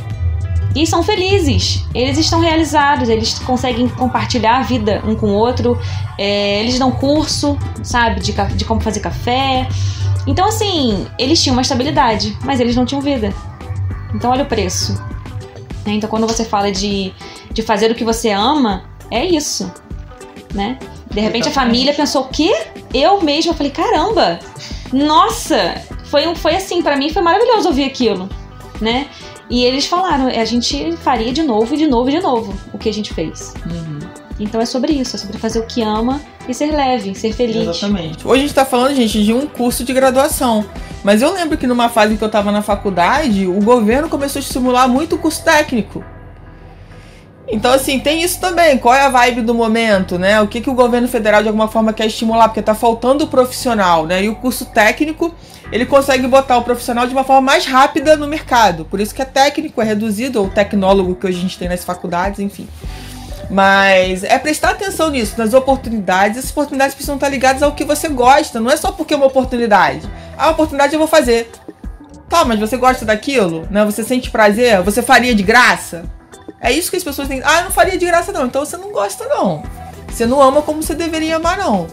e 0.75 0.87
são 0.87 1.03
felizes. 1.03 1.85
Eles 1.95 2.19
estão 2.19 2.39
realizados, 2.39 3.09
eles 3.09 3.39
conseguem 3.39 3.89
compartilhar 3.89 4.59
a 4.59 4.63
vida 4.63 5.03
um 5.07 5.15
com 5.15 5.29
o 5.29 5.35
outro, 5.35 5.79
é, 6.19 6.61
eles 6.61 6.79
dão 6.79 6.91
curso, 6.91 7.59
sabe, 7.83 8.21
de, 8.21 8.33
de 8.33 8.65
como 8.65 8.81
fazer 8.81 9.01
café. 9.01 9.67
Então, 10.27 10.47
assim, 10.47 11.07
eles 11.19 11.43
tinham 11.43 11.55
uma 11.55 11.63
estabilidade, 11.63 12.37
mas 12.45 12.61
eles 12.61 12.77
não 12.77 12.85
tinham 12.85 13.01
vida. 13.01 13.33
Então, 14.15 14.31
olha 14.31 14.43
o 14.43 14.47
preço. 14.47 14.95
Né? 15.87 15.95
Então, 15.95 16.11
quando 16.11 16.27
você 16.27 16.45
fala 16.45 16.71
de, 16.71 17.13
de 17.53 17.63
fazer 17.63 17.91
o 17.91 17.95
que 17.95 18.05
você 18.05 18.31
ama, 18.31 18.85
é 19.11 19.25
isso, 19.25 19.73
né? 20.53 20.79
De 21.11 21.21
repente 21.21 21.49
a 21.49 21.53
família 21.53 21.95
pensou 21.95 22.23
o 22.23 22.29
quê? 22.29 22.53
Eu 22.93 23.23
mesma 23.23 23.55
falei, 23.55 23.73
caramba, 23.73 24.39
nossa, 24.93 25.83
foi, 26.05 26.35
foi 26.35 26.57
assim, 26.57 26.83
para 26.83 26.97
mim 26.97 27.11
foi 27.11 27.23
maravilhoso 27.23 27.69
ouvir 27.69 27.85
aquilo, 27.85 28.29
né? 28.81 29.07
E 29.49 29.65
eles 29.65 29.87
falaram, 29.87 30.27
a 30.27 30.45
gente 30.45 30.97
faria 30.99 31.33
de 31.33 31.43
novo 31.43 31.75
e 31.75 31.79
de 31.79 31.87
novo 31.87 32.11
e 32.11 32.13
de 32.13 32.21
novo 32.21 32.55
o 32.73 32.79
que 32.79 32.89
a 32.89 32.93
gente 32.93 33.15
fez. 33.15 33.55
Uhum. 33.65 33.99
Então 34.39 34.61
é 34.61 34.67
sobre 34.67 34.93
isso, 34.93 35.17
é 35.17 35.19
sobre 35.19 35.39
fazer 35.39 35.61
o 35.61 35.67
que 35.67 35.83
ama 35.83 36.21
e 36.49 36.53
ser 36.53 36.73
leve, 36.73 37.15
ser 37.15 37.33
feliz. 37.33 37.57
Exatamente. 37.57 38.27
Hoje 38.27 38.41
a 38.41 38.47
gente 38.47 38.55
tá 38.55 38.65
falando, 38.65 38.95
gente, 38.95 39.25
de 39.25 39.33
um 39.33 39.47
curso 39.47 39.85
de 39.85 39.93
graduação. 39.93 40.65
Mas 41.03 41.23
eu 41.23 41.33
lembro 41.33 41.57
que 41.57 41.67
numa 41.67 41.89
fase 41.89 42.17
que 42.17 42.25
eu 42.25 42.29
tava 42.29 42.51
na 42.51 42.63
faculdade, 42.63 43.47
o 43.47 43.61
governo 43.63 44.09
começou 44.09 44.41
a 44.41 44.43
estimular 44.43 44.89
muito 44.89 45.15
o 45.15 45.19
curso 45.19 45.43
técnico. 45.43 46.05
Então, 47.49 47.73
assim, 47.73 48.01
tem 48.01 48.23
isso 48.23 48.41
também. 48.41 48.77
Qual 48.77 48.95
é 48.95 49.03
a 49.03 49.09
vibe 49.09 49.43
do 49.43 49.55
momento, 49.55 50.19
né? 50.19 50.41
O 50.41 50.49
que, 50.49 50.61
que 50.61 50.69
o 50.69 50.75
governo 50.75 51.07
federal, 51.07 51.43
de 51.43 51.49
alguma 51.49 51.69
forma, 51.69 51.93
quer 51.93 52.07
estimular? 52.07 52.49
Porque 52.49 52.63
tá 52.63 52.75
faltando 52.75 53.25
o 53.25 53.29
profissional, 53.29 54.05
né? 54.05 54.25
E 54.25 54.29
o 54.29 54.35
curso 54.35 54.65
técnico, 54.67 55.33
ele 55.71 55.87
consegue 55.87 56.27
botar 56.27 56.57
o 56.57 56.63
profissional 56.63 57.07
de 57.07 57.13
uma 57.13 57.23
forma 57.23 57.43
mais 57.43 57.65
rápida 57.65 58.17
no 58.17 58.27
mercado. 58.27 58.85
Por 58.85 59.01
isso 59.01 59.15
que 59.15 59.23
é 59.23 59.25
técnico, 59.25 59.81
é 59.81 59.85
reduzido, 59.85 60.41
ou 60.41 60.51
tecnólogo 60.51 61.15
que 61.15 61.27
hoje 61.27 61.39
a 61.39 61.43
gente 61.43 61.59
tem 61.59 61.69
nas 61.69 61.85
faculdades, 61.85 62.41
enfim. 62.41 62.69
Mas 63.49 64.25
é 64.25 64.37
prestar 64.41 64.71
atenção 64.71 65.11
nisso, 65.11 65.35
nas 65.39 65.55
oportunidades. 65.55 66.39
Essas 66.39 66.51
oportunidades 66.51 66.95
precisam 66.95 67.15
estar 67.15 67.29
ligadas 67.29 67.63
ao 67.63 67.73
que 67.73 67.85
você 67.85 68.09
gosta. 68.09 68.59
Não 68.59 68.73
é 68.73 68.77
só 68.77 68.91
porque 68.91 69.15
é 69.15 69.17
uma 69.17 69.27
oportunidade. 69.27 70.09
Ah, 70.37 70.51
oportunidade 70.51 70.95
eu 70.95 70.99
vou 70.99 71.07
fazer. 71.09 71.51
Tá, 72.29 72.45
mas 72.45 72.59
você 72.59 72.77
gosta 72.77 73.05
daquilo? 73.05 73.69
Né? 73.71 73.85
Você 73.85 74.03
sente 74.03 74.31
prazer? 74.31 74.83
Você 74.83 75.01
faria 75.01 75.33
de 75.33 75.45
graça? 75.45 76.05
É 76.67 76.73
isso 76.73 76.91
que 76.91 76.97
as 76.97 77.05
pessoas 77.05 77.29
têm. 77.29 77.41
Ah, 77.45 77.59
eu 77.59 77.65
não 77.67 77.71
faria 77.71 77.97
de 77.97 78.05
graça, 78.05 78.33
não. 78.33 78.45
Então 78.45 78.65
você 78.65 78.77
não 78.77 78.91
gosta, 78.91 79.25
não. 79.29 79.63
Você 80.09 80.27
não 80.27 80.43
ama 80.43 80.61
como 80.63 80.83
você 80.83 80.97
deveria 80.97 81.37
amar, 81.37 81.57
não. 81.57 81.87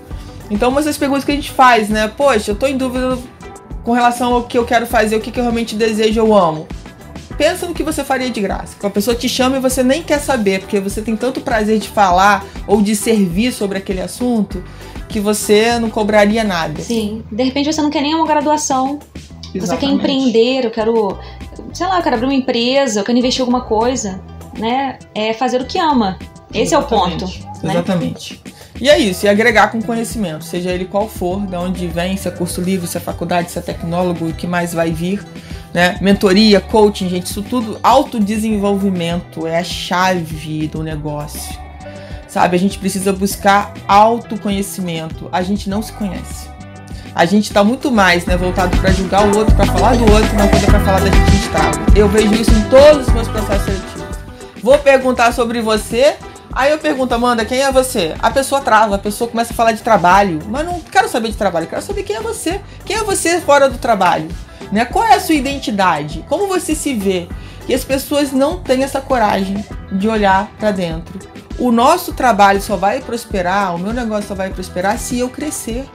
Então, 0.49 0.69
uma 0.69 0.81
das 0.81 0.97
perguntas 0.97 1.23
que 1.23 1.31
a 1.31 1.36
gente 1.36 1.51
faz, 1.51 1.89
né? 1.89 2.07
Poxa, 2.07 2.49
eu 2.49 2.55
tô 2.55 2.65
em 2.65 2.75
dúvida 2.75 3.19
com 3.83 3.91
relação 3.91 4.33
ao 4.33 4.43
que 4.45 4.57
eu 4.57 4.65
quero 4.65 4.88
fazer, 4.88 5.15
o 5.15 5.21
que, 5.21 5.29
que 5.29 5.39
eu 5.39 5.43
realmente 5.43 5.75
desejo, 5.75 6.19
eu 6.19 6.36
amo. 6.36 6.67
Pensa 7.38 7.67
no 7.67 7.73
que 7.75 7.83
você 7.83 8.03
faria 8.03 8.31
de 8.31 8.41
graça. 8.41 8.75
Que 8.79 8.83
a 8.83 8.89
pessoa 8.89 9.15
te 9.15 9.29
chama 9.29 9.57
e 9.57 9.59
você 9.59 9.83
nem 9.83 10.01
quer 10.01 10.19
saber, 10.19 10.62
porque 10.62 10.79
você 10.79 11.03
tem 11.03 11.15
tanto 11.15 11.39
prazer 11.39 11.77
de 11.77 11.89
falar 11.89 12.43
ou 12.65 12.81
de 12.81 12.95
servir 12.95 13.51
sobre 13.53 13.77
aquele 13.77 14.01
assunto 14.01 14.63
que 15.07 15.19
você 15.19 15.77
não 15.77 15.91
cobraria 15.91 16.43
nada. 16.43 16.81
Sim. 16.81 17.23
De 17.31 17.43
repente 17.43 17.71
você 17.71 17.81
não 17.81 17.91
quer 17.91 18.01
nem 18.01 18.15
uma 18.15 18.25
graduação. 18.25 18.97
Exatamente. 19.53 19.67
Você 19.67 19.77
quer 19.77 19.86
empreender, 19.86 20.65
eu 20.65 20.71
quero, 20.71 21.19
sei 21.71 21.86
lá, 21.86 21.97
eu 21.97 22.03
quero 22.03 22.15
abrir 22.15 22.25
uma 22.25 22.33
empresa, 22.33 23.01
eu 23.01 23.03
quero 23.03 23.19
investir 23.19 23.41
em 23.41 23.43
alguma 23.43 23.62
coisa 23.62 24.33
né, 24.58 25.00
é 25.13 25.34
fazer 25.34 25.62
o 25.62 25.66
que 25.66 25.78
ama. 25.78 26.18
Esse 26.54 26.76
Exatamente. 26.76 27.24
é 27.24 27.28
o 27.28 27.30
ponto. 27.30 27.63
Né? 27.63 27.74
Exatamente. 27.74 28.42
E 28.80 28.89
é 28.89 28.98
isso, 28.98 29.26
e 29.26 29.30
agregar 29.30 29.72
com 29.72 29.82
conhecimento, 29.82 30.44
seja 30.44 30.72
ele 30.72 30.86
qual 30.86 31.08
for, 31.08 31.39
de 31.46 31.56
onde 31.56 31.88
vem, 31.88 32.18
se 32.18 32.28
é 32.28 32.32
curso 32.32 32.60
livre, 32.60 32.88
se 32.88 32.98
é 32.98 33.00
faculdade, 33.00 33.52
se 33.52 33.60
é 33.60 33.62
tecnólogo, 33.62 34.28
o 34.28 34.34
que 34.34 34.48
mais 34.48 34.74
vai 34.74 34.92
vir, 34.92 35.24
né? 35.74 35.98
Mentoria, 36.02 36.60
coaching, 36.60 37.08
gente, 37.08 37.28
isso 37.28 37.42
tudo, 37.44 37.80
autodesenvolvimento 37.82 39.48
é 39.48 39.60
a 39.60 39.63
chave 39.63 40.68
do 40.68 40.84
negócio. 40.84 41.58
Sabe, 42.28 42.56
a 42.56 42.60
gente 42.60 42.80
precisa 42.80 43.13
buscar 43.13 43.74
autoconhecimento. 43.88 45.30
A 45.32 45.44
gente 45.44 45.70
não 45.70 45.84
se 45.84 45.94
conhece. 45.94 46.50
A 47.13 47.26
gente 47.26 47.44
está 47.44 47.63
muito 47.63 47.92
mais, 47.92 48.26
né, 48.26 48.36
voltado 48.36 48.76
para 48.78 48.92
julgar 48.92 49.28
o 49.28 49.38
outro, 49.38 49.56
para 49.56 49.68
falar 49.68 49.96
do 49.96 50.12
outro, 50.12 50.36
não 50.36 50.48
coisa 50.48 50.66
para 50.66 50.80
falar 50.80 51.00
da 51.00 51.12
gente 51.12 51.36
estrago. 51.36 51.78
Eu 51.96 52.10
vejo 52.10 52.34
isso 52.34 52.52
em 52.52 52.62
todos 52.70 53.08
os 53.08 53.13
meus 53.13 53.28
processos 53.28 53.66
seletivos 53.66 53.92
vou 54.63 54.80
perguntar 54.80 55.34
sobre 55.34 55.62
você. 55.62 56.15
Aí 56.54 56.71
eu 56.71 56.80
pergunto, 56.80 57.13
Amanda, 57.13 57.43
quem 57.43 57.62
é 57.62 57.71
você? 57.71 58.15
A 58.19 58.32
pessoa 58.32 58.62
trava, 58.62 58.95
a 58.95 58.99
pessoa 58.99 59.30
começa 59.30 59.52
a 59.52 59.56
falar 59.56 59.73
de 59.73 59.82
trabalho. 59.84 60.39
Mas 60.47 60.65
não 60.65 60.80
quero 60.80 61.10
saber 61.10 61.30
de 61.30 61.36
trabalho, 61.38 61.67
quero 61.67 61.82
saber 61.82 62.04
quem 62.04 62.15
é 62.15 62.21
você. 62.21 62.62
Quem 62.86 62.95
é 62.95 63.04
você 63.04 63.41
fora 63.41 63.69
do 63.69 63.78
trabalho? 63.78 64.30
Né? 64.71 64.86
Qual 64.86 65.06
é 65.06 65.15
a 65.15 65.19
sua 65.19 65.36
identidade? 65.36 66.23
Como 66.30 66.47
você 66.47 66.73
se 66.73 66.93
vê? 66.93 67.28
E 67.67 67.73
as 67.73 67.84
pessoas 67.84 68.32
não 68.32 68.60
têm 68.60 68.84
essa 68.84 69.02
coragem 69.02 69.63
de 69.91 70.08
olhar 70.08 70.49
para 70.58 70.71
dentro. 70.71 71.19
O 71.60 71.71
nosso 71.71 72.13
trabalho 72.13 72.62
só 72.62 72.76
vai 72.76 73.02
prosperar, 73.02 73.76
o 73.76 73.80
meu 73.80 73.93
negócio 73.93 74.30
só 74.30 74.36
vai 74.36 74.49
prosperar 74.49 74.97
se 74.97 75.19
eu 75.19 75.30
crescer, 75.30 75.86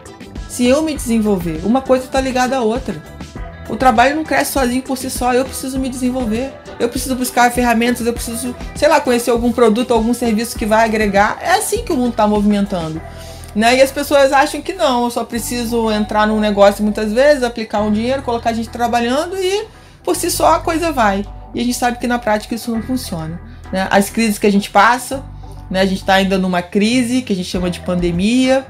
se 0.49 0.67
eu 0.67 0.83
me 0.83 0.95
desenvolver. 0.95 1.61
Uma 1.65 1.83
coisa 1.83 2.05
está 2.05 2.21
ligada 2.21 2.57
à 2.57 2.61
outra. 2.61 3.03
O 3.69 3.77
trabalho 3.77 4.17
não 4.17 4.25
cresce 4.25 4.53
sozinho 4.53 4.83
por 4.83 4.97
si 4.97 5.11
só, 5.11 5.35
eu 5.35 5.45
preciso 5.45 5.79
me 5.79 5.89
desenvolver. 5.89 6.53
Eu 6.79 6.89
preciso 6.89 7.15
buscar 7.15 7.51
ferramentas, 7.51 8.07
eu 8.07 8.13
preciso, 8.13 8.55
sei 8.75 8.89
lá, 8.89 9.01
conhecer 9.01 9.31
algum 9.31 9.53
produto, 9.53 9.93
algum 9.93 10.15
serviço 10.15 10.57
que 10.57 10.65
vai 10.65 10.85
agregar. 10.85 11.39
É 11.41 11.53
assim 11.55 11.83
que 11.83 11.93
o 11.93 11.97
mundo 11.97 12.11
está 12.11 12.27
movimentando. 12.27 13.01
Né? 13.55 13.79
E 13.79 13.83
as 13.83 13.91
pessoas 13.91 14.33
acham 14.33 14.61
que 14.61 14.73
não, 14.73 15.05
eu 15.05 15.11
só 15.11 15.25
preciso 15.25 15.91
entrar 15.91 16.27
num 16.27 16.39
negócio 16.39 16.85
muitas 16.85 17.13
vezes, 17.13 17.43
aplicar 17.43 17.81
um 17.81 17.91
dinheiro, 17.91 18.23
colocar 18.23 18.51
a 18.51 18.53
gente 18.53 18.69
trabalhando 18.69 19.37
e 19.37 19.67
por 20.05 20.15
si 20.15 20.31
só 20.31 20.55
a 20.55 20.61
coisa 20.61 20.93
vai. 20.93 21.27
E 21.55 21.61
a 21.61 21.65
gente 21.65 21.77
sabe 21.77 21.99
que 21.99 22.07
na 22.07 22.19
prática 22.19 22.55
isso 22.55 22.71
não 22.71 22.83
funciona. 22.83 23.41
Né? 23.73 23.89
As 23.91 24.11
crises 24.11 24.39
que 24.39 24.47
a 24.47 24.53
gente 24.53 24.71
passa, 24.71 25.25
né? 25.71 25.81
a 25.81 25.87
gente 25.87 26.01
está 26.01 26.15
ainda 26.15 26.39
numa 26.39 26.63
crise 26.63 27.23
que 27.23 27.33
a 27.33 27.37
gente 27.37 27.49
chama 27.49 27.71
de 27.71 27.81
pandemia, 27.81 28.67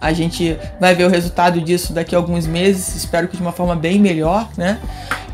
a 0.00 0.12
gente 0.12 0.56
vai 0.80 0.94
ver 0.94 1.04
o 1.04 1.08
resultado 1.08 1.60
disso 1.60 1.92
daqui 1.92 2.14
a 2.14 2.18
alguns 2.18 2.46
meses, 2.46 2.94
espero 2.94 3.28
que 3.28 3.36
de 3.36 3.42
uma 3.42 3.52
forma 3.52 3.74
bem 3.74 3.98
melhor, 3.98 4.48
né? 4.56 4.80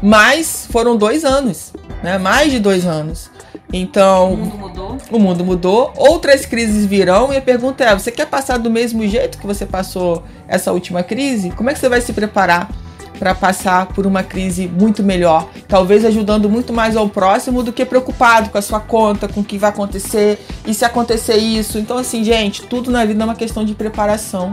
Mas 0.03 0.67
foram 0.71 0.97
dois 0.97 1.25
anos, 1.25 1.73
né? 2.03 2.19
Mais 2.19 2.51
de 2.51 2.59
dois 2.59 2.87
anos. 2.87 3.31
Então. 3.73 4.35
O 4.35 4.37
mundo 4.37 4.59
mudou. 4.59 4.99
O 5.11 5.19
mundo 5.19 5.45
mudou. 5.45 5.93
Outras 5.97 6.47
crises 6.47 6.87
virão 6.87 7.33
e 7.33 7.37
a 7.37 7.43
pergunta 7.43 7.85
é: 7.85 7.95
você 7.95 8.11
quer 8.11 8.27
passar 8.27 8.59
do 8.59 8.71
mesmo 8.71 9.07
jeito 9.07 9.39
que 9.39 9.47
você 9.47 9.67
passou 9.67 10.23
essa 10.47 10.73
última 10.73 11.03
crise? 11.03 11.51
Como 11.51 11.71
é 11.71 11.73
que 11.73 11.81
você 11.81 11.89
vai 11.89 12.01
se 12.01 12.13
preparar 12.13 12.71
para 13.19 13.35
passar 13.35 13.87
por 13.87 14.07
uma 14.07 14.23
crise 14.23 14.67
muito 14.67 15.03
melhor, 15.03 15.49
talvez 15.69 16.05
ajudando 16.05 16.49
muito 16.49 16.73
mais 16.73 16.97
ao 16.97 17.09
próximo 17.09 17.63
do 17.63 17.73
que 17.73 17.85
preocupado 17.85 18.51
com 18.51 18.59
a 18.59 18.63
sua 18.63 18.81
conta, 18.81 19.29
com 19.29 19.41
o 19.41 19.45
que 19.45 19.57
vai 19.57 19.71
acontecer 19.71 20.45
e 20.67 20.75
se 20.75 20.85
acontecer 20.85 21.37
isso. 21.37 21.79
Então, 21.79 21.97
assim, 21.97 22.25
gente, 22.25 22.63
tudo 22.63 22.91
na 22.91 23.05
vida 23.05 23.23
é 23.23 23.25
uma 23.25 23.35
questão 23.35 23.65
de 23.65 23.75
preparação 23.75 24.53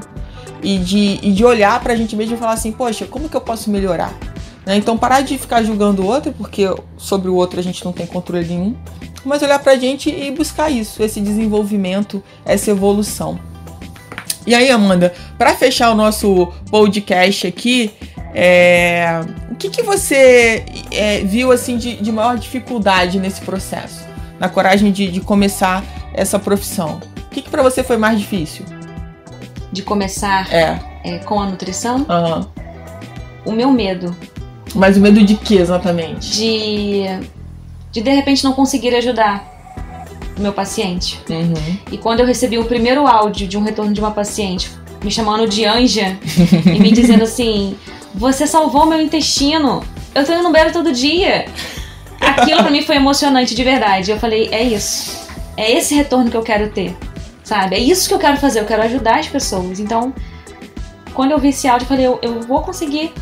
e 0.63 0.77
de, 0.77 1.19
e 1.21 1.31
de 1.31 1.43
olhar 1.43 1.79
para 1.81 1.93
a 1.93 1.95
gente 1.95 2.15
mesmo 2.15 2.35
e 2.35 2.37
falar 2.37 2.53
assim: 2.53 2.71
poxa, 2.71 3.05
como 3.05 3.27
que 3.27 3.35
eu 3.35 3.41
posso 3.41 3.69
melhorar? 3.69 4.13
Né? 4.65 4.75
Então, 4.75 4.97
parar 4.97 5.21
de 5.21 5.37
ficar 5.37 5.63
julgando 5.63 6.03
o 6.03 6.05
outro, 6.05 6.31
porque 6.31 6.63
sobre 6.97 7.29
o 7.29 7.35
outro 7.35 7.59
a 7.59 7.63
gente 7.63 7.83
não 7.83 7.91
tem 7.91 8.05
controle 8.05 8.45
nenhum, 8.45 8.75
mas 9.25 9.41
olhar 9.41 9.59
para 9.59 9.73
a 9.73 9.77
gente 9.77 10.09
e 10.09 10.31
buscar 10.31 10.69
isso, 10.69 11.01
esse 11.01 11.19
desenvolvimento, 11.19 12.23
essa 12.45 12.71
evolução. 12.71 13.39
E 14.45 14.55
aí, 14.55 14.71
Amanda, 14.71 15.13
para 15.37 15.53
fechar 15.55 15.91
o 15.91 15.95
nosso 15.95 16.51
podcast 16.71 17.45
aqui, 17.45 17.91
é, 18.33 19.21
o 19.49 19.55
que, 19.55 19.69
que 19.69 19.83
você 19.83 20.65
é, 20.91 21.19
viu 21.19 21.51
assim 21.51 21.77
de, 21.77 21.95
de, 21.97 22.11
maior 22.11 22.37
dificuldade 22.37 23.19
nesse 23.19 23.41
processo, 23.41 24.05
na 24.39 24.47
coragem 24.47 24.91
de, 24.91 25.07
de 25.09 25.19
começar 25.21 25.83
essa 26.13 26.39
profissão? 26.39 26.99
O 27.17 27.29
que, 27.29 27.41
que 27.41 27.49
para 27.49 27.61
você 27.61 27.83
foi 27.83 27.97
mais 27.97 28.19
difícil? 28.19 28.65
De 29.71 29.81
começar 29.81 30.51
é. 30.53 30.79
é 31.03 31.17
com 31.19 31.39
a 31.39 31.45
nutrição? 31.45 31.97
Uhum. 31.97 32.47
O 33.45 33.51
meu 33.51 33.71
medo. 33.71 34.15
Mas 34.75 34.97
o 34.97 35.01
medo 35.01 35.23
de 35.23 35.35
que 35.35 35.55
exatamente? 35.55 36.31
De 36.31 37.05
de 37.91 38.01
de 38.01 38.09
repente 38.09 38.43
não 38.43 38.53
conseguir 38.53 38.95
ajudar 38.95 39.45
o 40.37 40.41
meu 40.41 40.53
paciente. 40.53 41.19
Uhum. 41.29 41.77
E 41.91 41.97
quando 41.97 42.21
eu 42.21 42.25
recebi 42.25 42.57
o 42.57 42.65
primeiro 42.65 43.05
áudio 43.05 43.47
de 43.47 43.57
um 43.57 43.63
retorno 43.63 43.93
de 43.93 43.99
uma 43.99 44.11
paciente 44.11 44.71
me 45.03 45.11
chamando 45.11 45.47
de 45.47 45.65
anja 45.65 46.17
e 46.65 46.79
me 46.79 46.91
dizendo 46.91 47.23
assim 47.23 47.75
você 48.13 48.45
salvou 48.45 48.85
meu 48.85 49.01
intestino. 49.01 49.83
Eu 50.13 50.25
tô 50.25 50.33
indo 50.33 50.43
no 50.43 50.51
banheiro 50.51 50.73
todo 50.73 50.91
dia. 50.91 51.45
Aquilo 52.19 52.61
para 52.61 52.71
mim 52.71 52.83
foi 52.83 52.95
emocionante 52.97 53.55
de 53.55 53.63
verdade. 53.63 54.11
Eu 54.11 54.19
falei, 54.19 54.49
é 54.51 54.61
isso. 54.61 55.27
É 55.57 55.71
esse 55.71 55.95
retorno 55.95 56.29
que 56.29 56.37
eu 56.37 56.43
quero 56.43 56.69
ter. 56.69 56.95
Sabe? 57.43 57.75
É 57.75 57.79
isso 57.79 58.07
que 58.07 58.13
eu 58.13 58.19
quero 58.19 58.37
fazer. 58.37 58.59
Eu 58.59 58.65
quero 58.65 58.83
ajudar 58.83 59.19
as 59.19 59.27
pessoas. 59.27 59.79
Então, 59.79 60.13
quando 61.13 61.31
eu 61.31 61.39
vi 61.39 61.49
esse 61.49 61.67
áudio, 61.67 61.85
eu 61.85 61.87
falei, 61.87 62.05
eu, 62.07 62.19
eu 62.21 62.41
vou 62.41 62.61
conseguir. 62.61 63.13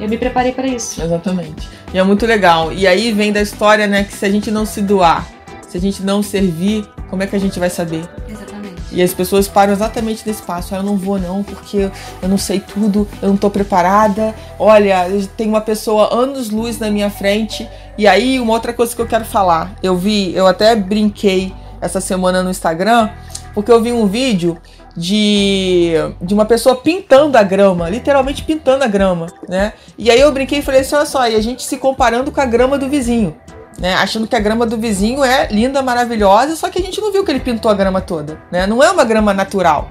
Eu 0.00 0.08
me 0.08 0.16
preparei 0.16 0.52
para 0.52 0.66
isso. 0.66 1.02
Exatamente. 1.02 1.68
E 1.92 1.98
é 1.98 2.02
muito 2.02 2.26
legal. 2.26 2.72
E 2.72 2.86
aí 2.86 3.12
vem 3.12 3.32
da 3.32 3.40
história, 3.40 3.86
né, 3.86 4.04
que 4.04 4.12
se 4.12 4.24
a 4.24 4.30
gente 4.30 4.50
não 4.50 4.64
se 4.64 4.80
doar, 4.80 5.26
se 5.68 5.76
a 5.76 5.80
gente 5.80 6.02
não 6.02 6.22
servir, 6.22 6.86
como 7.10 7.22
é 7.22 7.26
que 7.26 7.36
a 7.36 7.38
gente 7.38 7.58
vai 7.58 7.68
saber? 7.68 8.08
Exatamente. 8.28 8.51
E 8.92 9.02
as 9.02 9.14
pessoas 9.14 9.48
param 9.48 9.72
exatamente 9.72 10.22
nesse 10.26 10.42
passo. 10.42 10.74
Ah, 10.74 10.78
eu 10.78 10.82
não 10.82 10.96
vou 10.96 11.18
não, 11.18 11.42
porque 11.42 11.90
eu 12.22 12.28
não 12.28 12.38
sei 12.38 12.60
tudo, 12.60 13.08
eu 13.20 13.28
não 13.30 13.36
tô 13.36 13.50
preparada. 13.50 14.34
Olha, 14.58 15.06
tem 15.36 15.48
uma 15.48 15.60
pessoa 15.60 16.14
anos 16.14 16.50
luz 16.50 16.78
na 16.78 16.90
minha 16.90 17.10
frente 17.10 17.68
E 17.98 18.06
aí, 18.06 18.38
uma 18.40 18.52
outra 18.52 18.72
coisa 18.72 18.94
que 18.94 19.00
eu 19.00 19.06
quero 19.06 19.24
falar. 19.24 19.74
Eu 19.82 19.96
vi, 19.96 20.34
eu 20.34 20.46
até 20.46 20.74
brinquei 20.76 21.52
essa 21.80 22.00
semana 22.00 22.42
no 22.42 22.50
Instagram, 22.50 23.10
porque 23.54 23.70
eu 23.70 23.82
vi 23.82 23.92
um 23.92 24.06
vídeo 24.06 24.56
de, 24.96 25.94
de 26.20 26.34
uma 26.34 26.44
pessoa 26.44 26.76
pintando 26.76 27.36
a 27.36 27.42
grama, 27.42 27.88
literalmente 27.88 28.44
pintando 28.44 28.84
a 28.84 28.86
grama, 28.86 29.26
né? 29.48 29.72
E 29.96 30.10
aí 30.10 30.20
eu 30.20 30.30
brinquei 30.30 30.58
e 30.58 30.62
falei 30.62 30.82
assim, 30.82 30.94
olha 30.94 31.06
só, 31.06 31.28
e 31.28 31.34
a 31.34 31.40
gente 31.40 31.62
se 31.62 31.76
comparando 31.78 32.30
com 32.30 32.40
a 32.40 32.44
grama 32.44 32.78
do 32.78 32.88
vizinho, 32.88 33.34
né? 33.78 33.94
Achando 33.94 34.26
que 34.26 34.36
a 34.36 34.40
grama 34.40 34.66
do 34.66 34.76
vizinho 34.76 35.24
é 35.24 35.48
linda, 35.50 35.82
maravilhosa, 35.82 36.56
só 36.56 36.68
que 36.68 36.78
a 36.78 36.82
gente 36.82 37.00
não 37.00 37.12
viu 37.12 37.24
que 37.24 37.30
ele 37.30 37.40
pintou 37.40 37.70
a 37.70 37.74
grama 37.74 38.00
toda, 38.00 38.40
né? 38.50 38.66
Não 38.66 38.82
é 38.82 38.90
uma 38.90 39.04
grama 39.04 39.32
natural. 39.32 39.88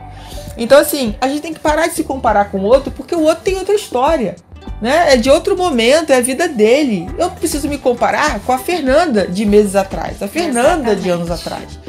Então 0.57 0.79
assim, 0.79 1.15
a 1.21 1.27
gente 1.27 1.41
tem 1.41 1.53
que 1.53 1.59
parar 1.59 1.87
de 1.87 1.93
se 1.93 2.03
comparar 2.03 2.45
com 2.45 2.59
o 2.59 2.63
outro, 2.63 2.91
porque 2.91 3.15
o 3.15 3.21
outro 3.21 3.43
tem 3.43 3.57
outra 3.57 3.75
história, 3.75 4.35
né? 4.81 5.13
É 5.13 5.17
de 5.17 5.29
outro 5.29 5.57
momento, 5.57 6.11
é 6.11 6.17
a 6.17 6.21
vida 6.21 6.47
dele. 6.47 7.09
Eu 7.17 7.29
preciso 7.31 7.67
me 7.67 7.77
comparar 7.77 8.39
com 8.41 8.51
a 8.51 8.57
Fernanda 8.57 9.27
de 9.27 9.45
meses 9.45 9.75
atrás, 9.75 10.21
a 10.21 10.27
Fernanda 10.27 10.91
Exatamente. 10.91 11.01
de 11.01 11.09
anos 11.09 11.31
atrás. 11.31 11.79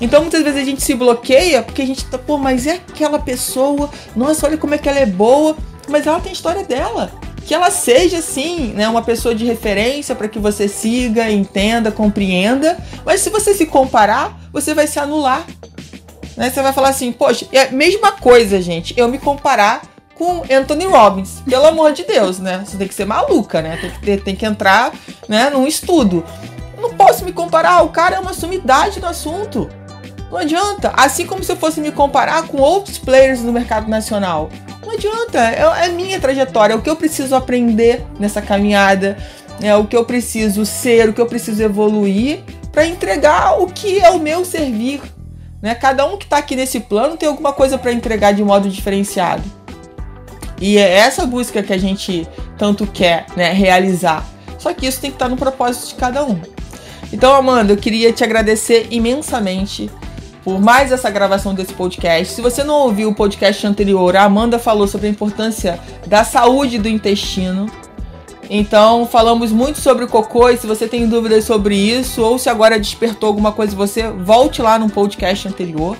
Então 0.00 0.20
muitas 0.20 0.42
vezes 0.42 0.60
a 0.60 0.64
gente 0.64 0.82
se 0.82 0.94
bloqueia 0.94 1.62
porque 1.62 1.80
a 1.80 1.86
gente 1.86 2.04
tá, 2.06 2.18
pô, 2.18 2.36
mas 2.36 2.66
é 2.66 2.72
aquela 2.72 3.20
pessoa, 3.20 3.88
nossa, 4.16 4.46
olha 4.46 4.58
como 4.58 4.74
é 4.74 4.78
que 4.78 4.88
ela 4.88 4.98
é 4.98 5.06
boa, 5.06 5.56
mas 5.88 6.06
ela 6.06 6.20
tem 6.20 6.30
a 6.30 6.32
história 6.32 6.64
dela. 6.64 7.12
Que 7.46 7.54
ela 7.54 7.70
seja, 7.70 8.20
sim, 8.22 8.72
né, 8.74 8.88
uma 8.88 9.02
pessoa 9.02 9.34
de 9.34 9.44
referência 9.44 10.14
para 10.14 10.28
que 10.28 10.38
você 10.38 10.68
siga, 10.68 11.30
entenda, 11.30 11.90
compreenda. 11.90 12.78
Mas 13.04 13.20
se 13.20 13.30
você 13.30 13.54
se 13.54 13.66
comparar, 13.66 14.38
você 14.52 14.74
vai 14.74 14.86
se 14.86 14.98
anular. 14.98 15.44
Né? 16.36 16.50
Você 16.50 16.62
vai 16.62 16.72
falar 16.72 16.90
assim, 16.90 17.12
poxa, 17.12 17.46
é 17.52 17.62
a 17.62 17.72
mesma 17.72 18.12
coisa, 18.12 18.60
gente, 18.60 18.94
eu 18.96 19.08
me 19.08 19.18
comparar 19.18 19.82
com 20.14 20.42
Anthony 20.50 20.84
Robbins. 20.84 21.42
Pelo 21.44 21.66
amor 21.66 21.92
de 21.92 22.04
Deus, 22.04 22.38
né? 22.38 22.62
Você 22.64 22.76
tem 22.76 22.86
que 22.86 22.94
ser 22.94 23.04
maluca, 23.04 23.60
né? 23.60 23.76
Tem 23.80 23.90
que, 23.90 24.00
ter, 24.00 24.22
tem 24.22 24.36
que 24.36 24.46
entrar 24.46 24.92
né, 25.28 25.50
num 25.50 25.66
estudo. 25.66 26.24
Não 26.80 26.90
posso 26.94 27.24
me 27.24 27.32
comparar, 27.32 27.82
o 27.82 27.88
cara 27.88 28.16
é 28.16 28.18
uma 28.20 28.32
sumidade 28.32 29.00
no 29.00 29.08
assunto. 29.08 29.68
Não 30.30 30.38
adianta. 30.38 30.92
Assim 30.96 31.26
como 31.26 31.44
se 31.44 31.52
eu 31.52 31.56
fosse 31.56 31.80
me 31.80 31.92
comparar 31.92 32.44
com 32.44 32.58
outros 32.58 32.98
players 32.98 33.40
no 33.42 33.52
mercado 33.52 33.88
nacional. 33.88 34.50
Não 34.92 34.98
adianta. 34.98 35.38
É, 35.38 35.86
é 35.86 35.88
minha 35.88 36.20
trajetória. 36.20 36.74
É 36.74 36.76
o 36.76 36.82
que 36.82 36.90
eu 36.90 36.96
preciso 36.96 37.34
aprender 37.34 38.04
nessa 38.18 38.42
caminhada. 38.42 39.16
É 39.60 39.74
o 39.74 39.86
que 39.86 39.96
eu 39.96 40.04
preciso 40.04 40.66
ser, 40.66 41.08
o 41.08 41.12
que 41.12 41.20
eu 41.20 41.26
preciso 41.26 41.62
evoluir 41.62 42.40
para 42.70 42.86
entregar 42.86 43.60
o 43.60 43.66
que 43.66 44.00
é 44.00 44.10
o 44.10 44.18
meu 44.18 44.44
servir. 44.44 45.00
Né? 45.60 45.74
Cada 45.74 46.04
um 46.06 46.16
que 46.16 46.24
está 46.24 46.38
aqui 46.38 46.56
nesse 46.56 46.80
plano 46.80 47.16
tem 47.16 47.28
alguma 47.28 47.52
coisa 47.52 47.78
para 47.78 47.92
entregar 47.92 48.32
de 48.32 48.42
modo 48.42 48.68
diferenciado. 48.68 49.42
E 50.60 50.78
é 50.78 50.90
essa 50.90 51.26
busca 51.26 51.62
que 51.62 51.72
a 51.72 51.78
gente 51.78 52.26
tanto 52.58 52.86
quer 52.86 53.26
né, 53.36 53.52
realizar. 53.52 54.24
Só 54.58 54.72
que 54.72 54.86
isso 54.86 55.00
tem 55.00 55.10
que 55.10 55.16
estar 55.16 55.26
tá 55.26 55.30
no 55.30 55.36
propósito 55.36 55.88
de 55.88 55.94
cada 55.94 56.24
um. 56.24 56.40
Então, 57.12 57.34
Amanda, 57.34 57.72
eu 57.72 57.76
queria 57.76 58.12
te 58.12 58.24
agradecer 58.24 58.86
imensamente 58.90 59.90
por 60.44 60.60
mais 60.60 60.90
essa 60.92 61.10
gravação 61.10 61.54
desse 61.54 61.72
podcast. 61.72 62.34
Se 62.34 62.40
você 62.40 62.64
não 62.64 62.74
ouviu 62.74 63.10
o 63.10 63.14
podcast 63.14 63.66
anterior, 63.66 64.16
a 64.16 64.24
Amanda 64.24 64.58
falou 64.58 64.86
sobre 64.86 65.06
a 65.06 65.10
importância 65.10 65.78
da 66.06 66.24
saúde 66.24 66.78
do 66.78 66.88
intestino. 66.88 67.70
Então, 68.50 69.06
falamos 69.06 69.50
muito 69.52 69.80
sobre 69.80 70.04
o 70.04 70.08
cocô 70.08 70.50
e 70.50 70.56
se 70.56 70.66
você 70.66 70.86
tem 70.86 71.08
dúvidas 71.08 71.44
sobre 71.44 71.76
isso 71.76 72.22
ou 72.22 72.38
se 72.38 72.50
agora 72.50 72.78
despertou 72.78 73.28
alguma 73.28 73.52
coisa 73.52 73.74
você, 73.74 74.10
volte 74.10 74.60
lá 74.60 74.78
no 74.78 74.90
podcast 74.90 75.48
anterior. 75.48 75.96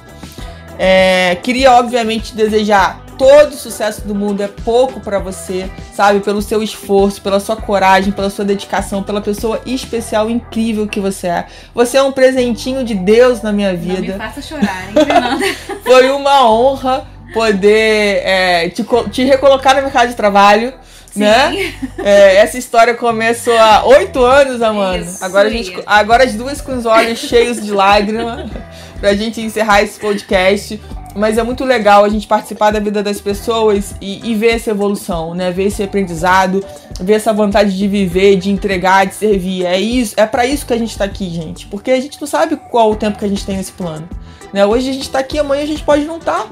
É, 0.78 1.37
queria, 1.42 1.72
obviamente, 1.72 2.35
desejar 2.35 3.01
todo 3.18 3.53
o 3.53 3.57
sucesso 3.57 4.03
do 4.03 4.14
mundo 4.14 4.42
é 4.42 4.48
pouco 4.48 5.01
para 5.01 5.18
você, 5.18 5.70
sabe? 5.94 6.20
Pelo 6.20 6.42
seu 6.42 6.62
esforço, 6.62 7.20
pela 7.20 7.40
sua 7.40 7.57
coragem, 7.57 8.12
pela 8.12 8.31
sua 8.31 8.44
dedicação, 8.44 9.03
pela 9.03 9.20
pessoa 9.20 9.61
especial, 9.66 10.29
incrível 10.29 10.87
que 10.87 11.01
você 11.01 11.29
é. 11.29 11.46
Você 11.75 11.96
é 11.96 12.03
um 12.03 12.12
presentinho 12.12 12.85
de 12.85 12.94
Deus 12.94 13.42
na 13.42 13.53
minha 13.53 13.75
vida. 13.75 14.16
Não 14.16 14.18
me 14.18 14.18
faça 14.18 14.42
chorar, 14.42 14.88
hein, 14.88 14.94
Fernanda? 14.94 15.46
Foi 15.85 16.11
uma 16.11 16.51
honra 16.51 17.07
poder 17.33 18.22
é, 18.25 18.68
te, 18.68 18.85
te 19.11 19.25
recolocar 19.25 19.75
no 19.77 19.83
mercado 19.83 20.09
de 20.09 20.14
trabalho. 20.14 20.72
Sim. 21.11 21.20
Né? 21.20 21.75
É, 21.98 22.37
essa 22.37 22.57
história 22.57 22.94
começou 22.94 23.57
há 23.59 23.85
oito 23.85 24.22
anos, 24.25 24.62
Amanda. 24.62 25.05
Isso, 25.05 25.22
agora, 25.22 25.48
a 25.48 25.51
gente, 25.51 25.83
agora 25.85 26.25
as 26.25 26.35
duas 26.35 26.61
com 26.61 26.75
os 26.77 26.87
olhos 26.87 27.18
cheios 27.18 27.62
de 27.62 27.70
lágrima 27.70 28.51
pra 28.98 29.12
gente 29.14 29.40
encerrar 29.40 29.83
esse 29.83 30.01
podcast 30.01 30.81
mas 31.14 31.38
é 31.38 31.42
muito 31.42 31.64
legal 31.64 32.05
a 32.05 32.09
gente 32.09 32.27
participar 32.27 32.70
da 32.70 32.81
vida 32.81 33.03
das 33.03 33.20
pessoas 33.20 33.94
e, 34.01 34.31
e, 34.31 34.35
ver 34.35 34.55
essa 34.55 34.70
evolução, 34.70 35.35
né? 35.35 35.51
Ver 35.51 35.64
esse 35.64 35.83
aprendizado, 35.83 36.64
ver 37.01 37.14
essa 37.14 37.33
vontade 37.33 37.77
de 37.77 37.87
viver, 37.87 38.37
de 38.37 38.51
entregar, 38.51 39.07
de 39.07 39.14
servir. 39.14 39.66
É 39.66 39.79
isso, 39.79 40.14
é 40.16 40.27
para 40.27 40.46
isso 40.46 40.64
que 40.66 40.72
a 40.72 40.79
gente 40.79 40.96
tá 40.96 41.05
aqui, 41.05 41.29
gente. 41.29 41.66
Porque 41.66 41.90
a 41.90 42.01
gente 42.01 42.20
não 42.20 42.27
sabe 42.27 42.57
qual 42.70 42.90
o 42.90 42.96
tempo 42.96 43.18
que 43.18 43.25
a 43.25 43.29
gente 43.29 43.44
tem 43.44 43.57
nesse 43.57 43.72
plano. 43.72 44.09
Né? 44.53 44.64
Hoje 44.64 44.88
a 44.88 44.92
gente 44.92 45.11
tá 45.11 45.18
aqui, 45.18 45.38
amanhã 45.38 45.62
a 45.62 45.66
gente 45.66 45.83
pode 45.83 46.05
não 46.05 46.16
estar. 46.16 46.44
Tá. 46.44 46.48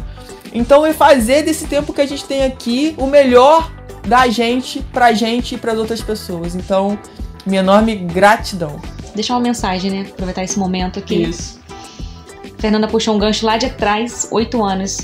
Então 0.52 0.84
é 0.84 0.92
fazer 0.92 1.42
desse 1.42 1.66
tempo 1.66 1.92
que 1.92 2.00
a 2.00 2.06
gente 2.06 2.24
tem 2.24 2.42
aqui 2.42 2.94
o 2.98 3.06
melhor 3.06 3.70
da 4.06 4.28
gente, 4.28 4.80
pra 4.92 5.12
gente 5.12 5.54
e 5.54 5.58
para 5.58 5.72
outras 5.72 6.00
pessoas. 6.00 6.54
Então, 6.54 6.98
minha 7.46 7.60
enorme 7.60 7.94
gratidão. 7.94 8.80
Deixar 9.14 9.34
uma 9.34 9.40
mensagem, 9.40 9.90
né? 9.90 10.06
Aproveitar 10.10 10.42
esse 10.42 10.58
momento 10.58 10.98
aqui. 10.98 11.22
Isso 11.22 11.59
Fernanda 12.60 12.86
puxou 12.86 13.14
um 13.14 13.18
gancho 13.18 13.46
lá 13.46 13.56
de 13.56 13.70
trás, 13.70 14.28
oito 14.30 14.62
anos. 14.62 14.98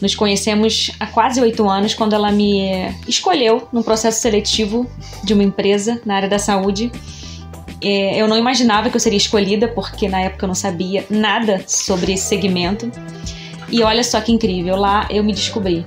Nos 0.00 0.14
conhecemos 0.14 0.90
há 0.98 1.06
quase 1.06 1.40
oito 1.40 1.68
anos, 1.68 1.94
quando 1.94 2.14
ela 2.14 2.32
me 2.32 2.94
escolheu 3.06 3.68
num 3.72 3.82
processo 3.82 4.20
seletivo 4.20 4.90
de 5.22 5.34
uma 5.34 5.42
empresa 5.42 6.00
na 6.04 6.16
área 6.16 6.28
da 6.28 6.38
saúde. 6.38 6.90
É, 7.82 8.20
eu 8.20 8.26
não 8.26 8.38
imaginava 8.38 8.88
que 8.88 8.96
eu 8.96 9.00
seria 9.00 9.18
escolhida, 9.18 9.68
porque 9.68 10.08
na 10.08 10.20
época 10.20 10.44
eu 10.44 10.48
não 10.48 10.54
sabia 10.54 11.04
nada 11.10 11.62
sobre 11.66 12.12
esse 12.14 12.24
segmento. 12.24 12.90
E 13.68 13.82
olha 13.82 14.02
só 14.02 14.20
que 14.20 14.32
incrível, 14.32 14.76
lá 14.76 15.06
eu 15.10 15.22
me 15.22 15.32
descobri. 15.32 15.86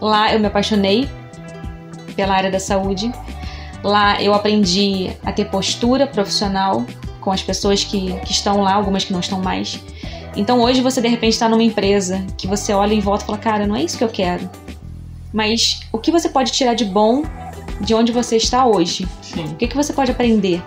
Lá 0.00 0.32
eu 0.32 0.40
me 0.40 0.46
apaixonei 0.46 1.08
pela 2.16 2.34
área 2.34 2.50
da 2.50 2.60
saúde. 2.60 3.12
Lá 3.82 4.22
eu 4.22 4.32
aprendi 4.32 5.10
a 5.24 5.32
ter 5.32 5.44
postura 5.46 6.06
profissional 6.06 6.86
com 7.20 7.30
as 7.30 7.42
pessoas 7.42 7.84
que, 7.84 8.12
que 8.20 8.32
estão 8.32 8.62
lá, 8.62 8.74
algumas 8.74 9.04
que 9.04 9.12
não 9.12 9.20
estão 9.20 9.40
mais. 9.40 9.78
Então 10.36 10.60
hoje 10.60 10.80
você 10.80 11.00
de 11.00 11.08
repente 11.08 11.32
está 11.32 11.48
numa 11.48 11.62
empresa 11.62 12.24
que 12.36 12.46
você 12.46 12.72
olha 12.72 12.94
em 12.94 13.00
volta 13.00 13.24
e 13.24 13.26
fala, 13.26 13.38
cara, 13.38 13.66
não 13.66 13.76
é 13.76 13.82
isso 13.82 13.96
que 13.96 14.04
eu 14.04 14.08
quero. 14.08 14.48
Mas 15.32 15.80
o 15.92 15.98
que 15.98 16.10
você 16.10 16.28
pode 16.28 16.52
tirar 16.52 16.74
de 16.74 16.84
bom 16.84 17.22
de 17.80 17.94
onde 17.94 18.12
você 18.12 18.36
está 18.36 18.66
hoje? 18.66 19.06
Sim. 19.22 19.44
O 19.46 19.56
que, 19.56 19.66
que 19.66 19.76
você 19.76 19.92
pode 19.92 20.10
aprender 20.10 20.62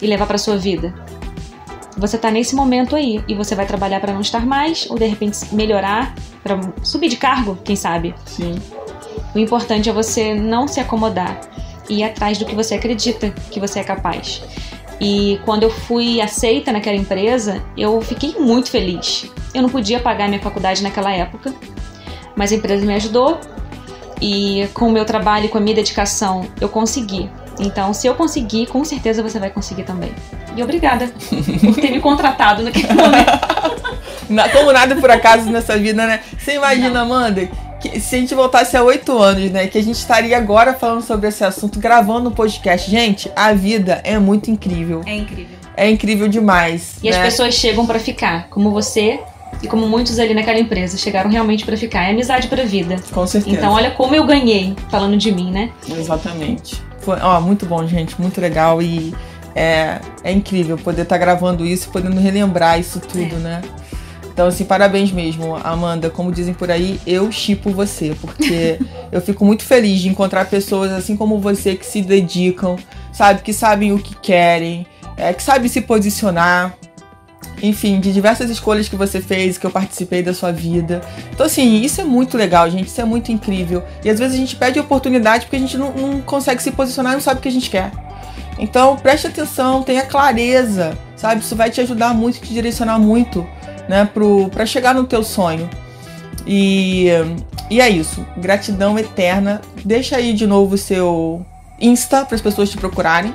e 0.00 0.06
levar 0.06 0.26
para 0.26 0.38
sua 0.38 0.56
vida? 0.56 0.94
Você 1.96 2.16
está 2.16 2.30
nesse 2.30 2.54
momento 2.54 2.94
aí 2.94 3.22
e 3.26 3.34
você 3.34 3.54
vai 3.54 3.66
trabalhar 3.66 4.00
para 4.00 4.12
não 4.12 4.20
estar 4.20 4.46
mais 4.46 4.88
ou 4.88 4.98
de 4.98 5.06
repente 5.06 5.38
melhorar 5.52 6.14
para 6.42 6.58
subir 6.82 7.08
de 7.08 7.16
cargo, 7.16 7.58
quem 7.64 7.74
sabe? 7.74 8.14
Sim. 8.24 8.54
O 9.34 9.38
importante 9.38 9.88
é 9.90 9.92
você 9.92 10.34
não 10.34 10.68
se 10.68 10.80
acomodar 10.80 11.40
e 11.88 11.98
ir 11.98 12.04
atrás 12.04 12.38
do 12.38 12.44
que 12.44 12.54
você 12.54 12.74
acredita 12.74 13.30
que 13.50 13.58
você 13.58 13.80
é 13.80 13.84
capaz. 13.84 14.42
E 15.00 15.40
quando 15.44 15.62
eu 15.62 15.70
fui 15.70 16.20
aceita 16.20 16.72
naquela 16.72 16.96
empresa, 16.96 17.62
eu 17.76 18.00
fiquei 18.00 18.34
muito 18.38 18.70
feliz. 18.70 19.30
Eu 19.54 19.62
não 19.62 19.68
podia 19.68 20.00
pagar 20.00 20.28
minha 20.28 20.40
faculdade 20.40 20.82
naquela 20.82 21.12
época, 21.12 21.54
mas 22.34 22.52
a 22.52 22.56
empresa 22.56 22.84
me 22.84 22.94
ajudou 22.94 23.38
e 24.20 24.68
com 24.74 24.88
o 24.88 24.92
meu 24.92 25.04
trabalho 25.04 25.46
e 25.46 25.48
com 25.48 25.58
a 25.58 25.60
minha 25.60 25.76
dedicação 25.76 26.46
eu 26.60 26.68
consegui. 26.68 27.30
Então, 27.60 27.92
se 27.92 28.06
eu 28.06 28.14
conseguir, 28.14 28.66
com 28.66 28.84
certeza 28.84 29.22
você 29.22 29.38
vai 29.38 29.50
conseguir 29.50 29.82
também. 29.82 30.12
E 30.56 30.62
obrigada 30.62 31.08
por 31.60 31.74
ter 31.74 31.90
me 31.90 31.98
contratado 32.00 32.62
naquele 32.62 32.92
momento. 32.92 33.32
Como 34.52 34.72
nada 34.72 34.94
por 34.96 35.10
acaso 35.10 35.50
nessa 35.50 35.76
vida, 35.76 36.06
né? 36.06 36.20
Você 36.38 36.54
imagina, 36.54 36.90
não. 36.90 37.00
Amanda, 37.02 37.48
que 37.80 38.00
se 38.00 38.16
a 38.16 38.18
gente 38.18 38.34
voltasse 38.34 38.76
a 38.76 38.82
oito 38.82 39.16
anos, 39.18 39.50
né? 39.50 39.66
Que 39.66 39.78
a 39.78 39.82
gente 39.82 39.96
estaria 39.96 40.36
agora 40.36 40.74
falando 40.74 41.02
sobre 41.02 41.28
esse 41.28 41.44
assunto, 41.44 41.78
gravando 41.78 42.28
um 42.28 42.32
podcast. 42.32 42.90
Gente, 42.90 43.30
a 43.36 43.52
vida 43.52 44.00
é 44.04 44.18
muito 44.18 44.50
incrível. 44.50 45.02
É 45.06 45.14
incrível. 45.14 45.58
É 45.76 45.90
incrível 45.90 46.28
demais. 46.28 46.96
E 47.02 47.10
né? 47.10 47.16
as 47.16 47.22
pessoas 47.22 47.54
chegam 47.54 47.86
para 47.86 48.00
ficar, 48.00 48.48
como 48.48 48.70
você 48.70 49.20
e 49.62 49.68
como 49.68 49.86
muitos 49.86 50.18
ali 50.18 50.34
naquela 50.34 50.58
empresa 50.58 50.98
chegaram 50.98 51.30
realmente 51.30 51.64
para 51.64 51.76
ficar. 51.76 52.04
É 52.04 52.10
amizade 52.10 52.48
para 52.48 52.64
vida. 52.64 52.96
Com 53.12 53.26
certeza. 53.26 53.56
Então, 53.56 53.72
olha 53.72 53.92
como 53.92 54.14
eu 54.14 54.24
ganhei 54.26 54.74
falando 54.90 55.16
de 55.16 55.30
mim, 55.30 55.50
né? 55.50 55.70
Exatamente. 55.88 56.82
Foi, 57.00 57.18
ó, 57.20 57.40
muito 57.40 57.64
bom, 57.64 57.86
gente, 57.86 58.20
muito 58.20 58.40
legal 58.40 58.82
e 58.82 59.14
é, 59.54 60.00
é 60.22 60.32
incrível 60.32 60.76
poder 60.76 61.02
estar 61.02 61.14
tá 61.14 61.18
gravando 61.18 61.64
isso, 61.64 61.90
podendo 61.90 62.20
relembrar 62.20 62.78
isso 62.78 63.00
tudo, 63.00 63.36
é. 63.36 63.38
né? 63.38 63.62
Então, 64.38 64.46
assim, 64.46 64.64
parabéns 64.64 65.10
mesmo, 65.10 65.56
Amanda. 65.64 66.08
Como 66.10 66.30
dizem 66.30 66.54
por 66.54 66.70
aí, 66.70 67.00
eu 67.04 67.32
chipo 67.32 67.72
você, 67.72 68.16
porque 68.20 68.78
eu 69.10 69.20
fico 69.20 69.44
muito 69.44 69.64
feliz 69.64 70.00
de 70.00 70.08
encontrar 70.08 70.44
pessoas 70.44 70.92
assim 70.92 71.16
como 71.16 71.40
você 71.40 71.74
que 71.74 71.84
se 71.84 72.00
dedicam, 72.02 72.76
sabe, 73.12 73.42
que 73.42 73.52
sabem 73.52 73.92
o 73.92 73.98
que 73.98 74.14
querem, 74.14 74.86
é, 75.16 75.32
que 75.32 75.42
sabem 75.42 75.68
se 75.68 75.80
posicionar. 75.80 76.72
Enfim, 77.60 77.98
de 77.98 78.12
diversas 78.12 78.48
escolhas 78.48 78.88
que 78.88 78.94
você 78.94 79.20
fez, 79.20 79.58
que 79.58 79.66
eu 79.66 79.72
participei 79.72 80.22
da 80.22 80.32
sua 80.32 80.52
vida. 80.52 81.00
Então, 81.32 81.44
assim, 81.44 81.82
isso 81.82 82.00
é 82.00 82.04
muito 82.04 82.36
legal, 82.36 82.70
gente. 82.70 82.86
Isso 82.86 83.00
é 83.00 83.04
muito 83.04 83.32
incrível. 83.32 83.82
E 84.04 84.08
às 84.08 84.20
vezes 84.20 84.36
a 84.36 84.38
gente 84.38 84.54
pede 84.54 84.78
oportunidade 84.78 85.46
porque 85.46 85.56
a 85.56 85.58
gente 85.58 85.76
não, 85.76 85.90
não 85.90 86.20
consegue 86.20 86.62
se 86.62 86.70
posicionar 86.70 87.14
e 87.14 87.16
não 87.16 87.20
sabe 87.20 87.40
o 87.40 87.42
que 87.42 87.48
a 87.48 87.52
gente 87.52 87.68
quer. 87.68 87.90
Então 88.56 88.94
preste 88.94 89.26
atenção, 89.26 89.82
tenha 89.82 90.02
clareza, 90.02 90.96
sabe? 91.16 91.40
Isso 91.40 91.56
vai 91.56 91.70
te 91.70 91.80
ajudar 91.80 92.14
muito, 92.14 92.40
te 92.40 92.52
direcionar 92.52 93.00
muito, 93.00 93.44
né, 93.88 94.08
para 94.50 94.66
chegar 94.66 94.94
no 94.94 95.04
teu 95.04 95.22
sonho. 95.22 95.68
E, 96.46 97.08
e 97.70 97.80
é 97.80 97.88
isso. 97.88 98.24
Gratidão 98.36 98.98
eterna. 98.98 99.60
Deixa 99.84 100.16
aí 100.16 100.32
de 100.32 100.46
novo 100.46 100.74
o 100.74 100.78
seu 100.78 101.44
Insta 101.80 102.24
para 102.24 102.34
as 102.34 102.40
pessoas 102.40 102.70
te 102.70 102.76
procurarem. 102.76 103.34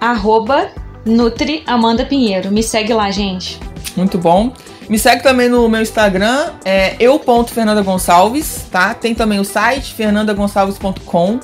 Arroba 0.00 0.68
Nutri 1.04 1.62
Amanda 1.66 2.04
Pinheiro. 2.04 2.50
Me 2.50 2.62
segue 2.62 2.92
lá, 2.92 3.10
gente. 3.10 3.58
Muito 3.96 4.18
bom. 4.18 4.52
Me 4.88 4.98
segue 4.98 5.22
também 5.22 5.48
no 5.48 5.68
meu 5.68 5.80
Instagram, 5.80 6.50
é 6.64 6.96
eu.fernandagonçalves, 6.98 8.66
tá? 8.70 8.92
Tem 8.92 9.14
também 9.14 9.38
o 9.38 9.44
site 9.44 9.94
fernandagonçalves.com. 9.94 11.40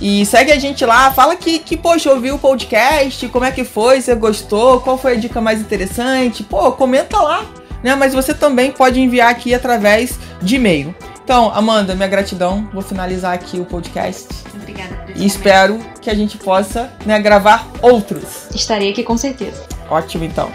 E 0.00 0.26
segue 0.26 0.52
a 0.52 0.58
gente 0.58 0.84
lá, 0.84 1.10
fala 1.10 1.36
que, 1.36 1.58
que, 1.58 1.76
poxa, 1.76 2.10
ouviu 2.10 2.34
o 2.34 2.38
podcast, 2.38 3.26
como 3.28 3.44
é 3.44 3.50
que 3.50 3.64
foi, 3.64 4.00
você 4.00 4.14
gostou, 4.14 4.80
qual 4.80 4.98
foi 4.98 5.12
a 5.12 5.16
dica 5.16 5.40
mais 5.40 5.60
interessante. 5.60 6.42
Pô, 6.42 6.72
comenta 6.72 7.18
lá, 7.18 7.44
né? 7.82 7.94
Mas 7.94 8.12
você 8.12 8.34
também 8.34 8.70
pode 8.70 9.00
enviar 9.00 9.30
aqui 9.30 9.54
através 9.54 10.18
de 10.42 10.56
e-mail. 10.56 10.94
Então, 11.24 11.50
Amanda, 11.52 11.94
minha 11.94 12.06
gratidão. 12.06 12.68
Vou 12.72 12.82
finalizar 12.82 13.32
aqui 13.32 13.58
o 13.58 13.64
podcast. 13.64 14.28
Obrigada. 14.54 15.06
E 15.16 15.26
espero 15.26 15.78
que 16.00 16.10
a 16.10 16.14
gente 16.14 16.36
possa 16.36 16.92
né, 17.04 17.18
gravar 17.18 17.66
outros. 17.80 18.46
Estarei 18.54 18.90
aqui 18.90 19.02
com 19.02 19.16
certeza. 19.16 19.64
Ótimo, 19.90 20.24
então. 20.24 20.52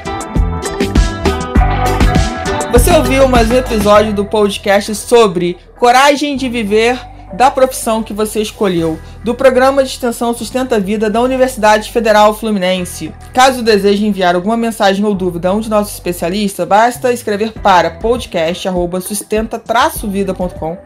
Você 2.71 2.89
ouviu 2.91 3.27
mais 3.27 3.51
um 3.51 3.55
episódio 3.55 4.13
do 4.13 4.23
podcast 4.23 4.95
sobre 4.95 5.57
coragem 5.77 6.37
de 6.37 6.47
viver 6.47 6.97
da 7.33 7.51
profissão 7.51 8.03
que 8.03 8.13
você 8.13 8.41
escolheu, 8.41 8.99
do 9.23 9.33
programa 9.35 9.83
de 9.83 9.89
extensão 9.89 10.33
Sustenta 10.33 10.75
a 10.75 10.79
Vida 10.79 11.09
da 11.09 11.21
Universidade 11.21 11.89
Federal 11.91 12.33
Fluminense. 12.33 13.13
Caso 13.33 13.63
deseje 13.63 14.05
enviar 14.05 14.35
alguma 14.35 14.57
mensagem 14.57 15.05
ou 15.05 15.13
dúvida 15.13 15.49
a 15.49 15.53
um 15.53 15.59
de 15.59 15.69
nossos 15.69 15.93
especialistas, 15.93 16.67
basta 16.67 17.13
escrever 17.13 17.53
para 17.53 17.91
podcast@sustenta-vida.com, 17.91 20.77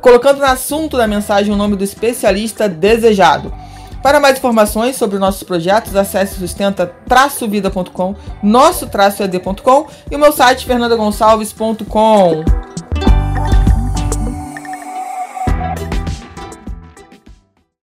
colocando 0.00 0.38
no 0.38 0.46
assunto 0.46 0.96
da 0.96 1.06
mensagem 1.06 1.52
o 1.52 1.56
nome 1.56 1.76
do 1.76 1.84
especialista 1.84 2.66
desejado. 2.68 3.52
Para 4.02 4.18
mais 4.18 4.36
informações 4.36 4.96
sobre 4.96 5.18
nossos 5.18 5.44
projetos, 5.44 5.94
acesse 5.94 6.40
sustenta-vida.com, 6.40 8.16
nosso-ed.com 8.42 9.86
e 10.10 10.16
o 10.16 10.18
meu 10.18 10.32
site 10.32 10.66
fernandagonçalves.com. 10.66 12.71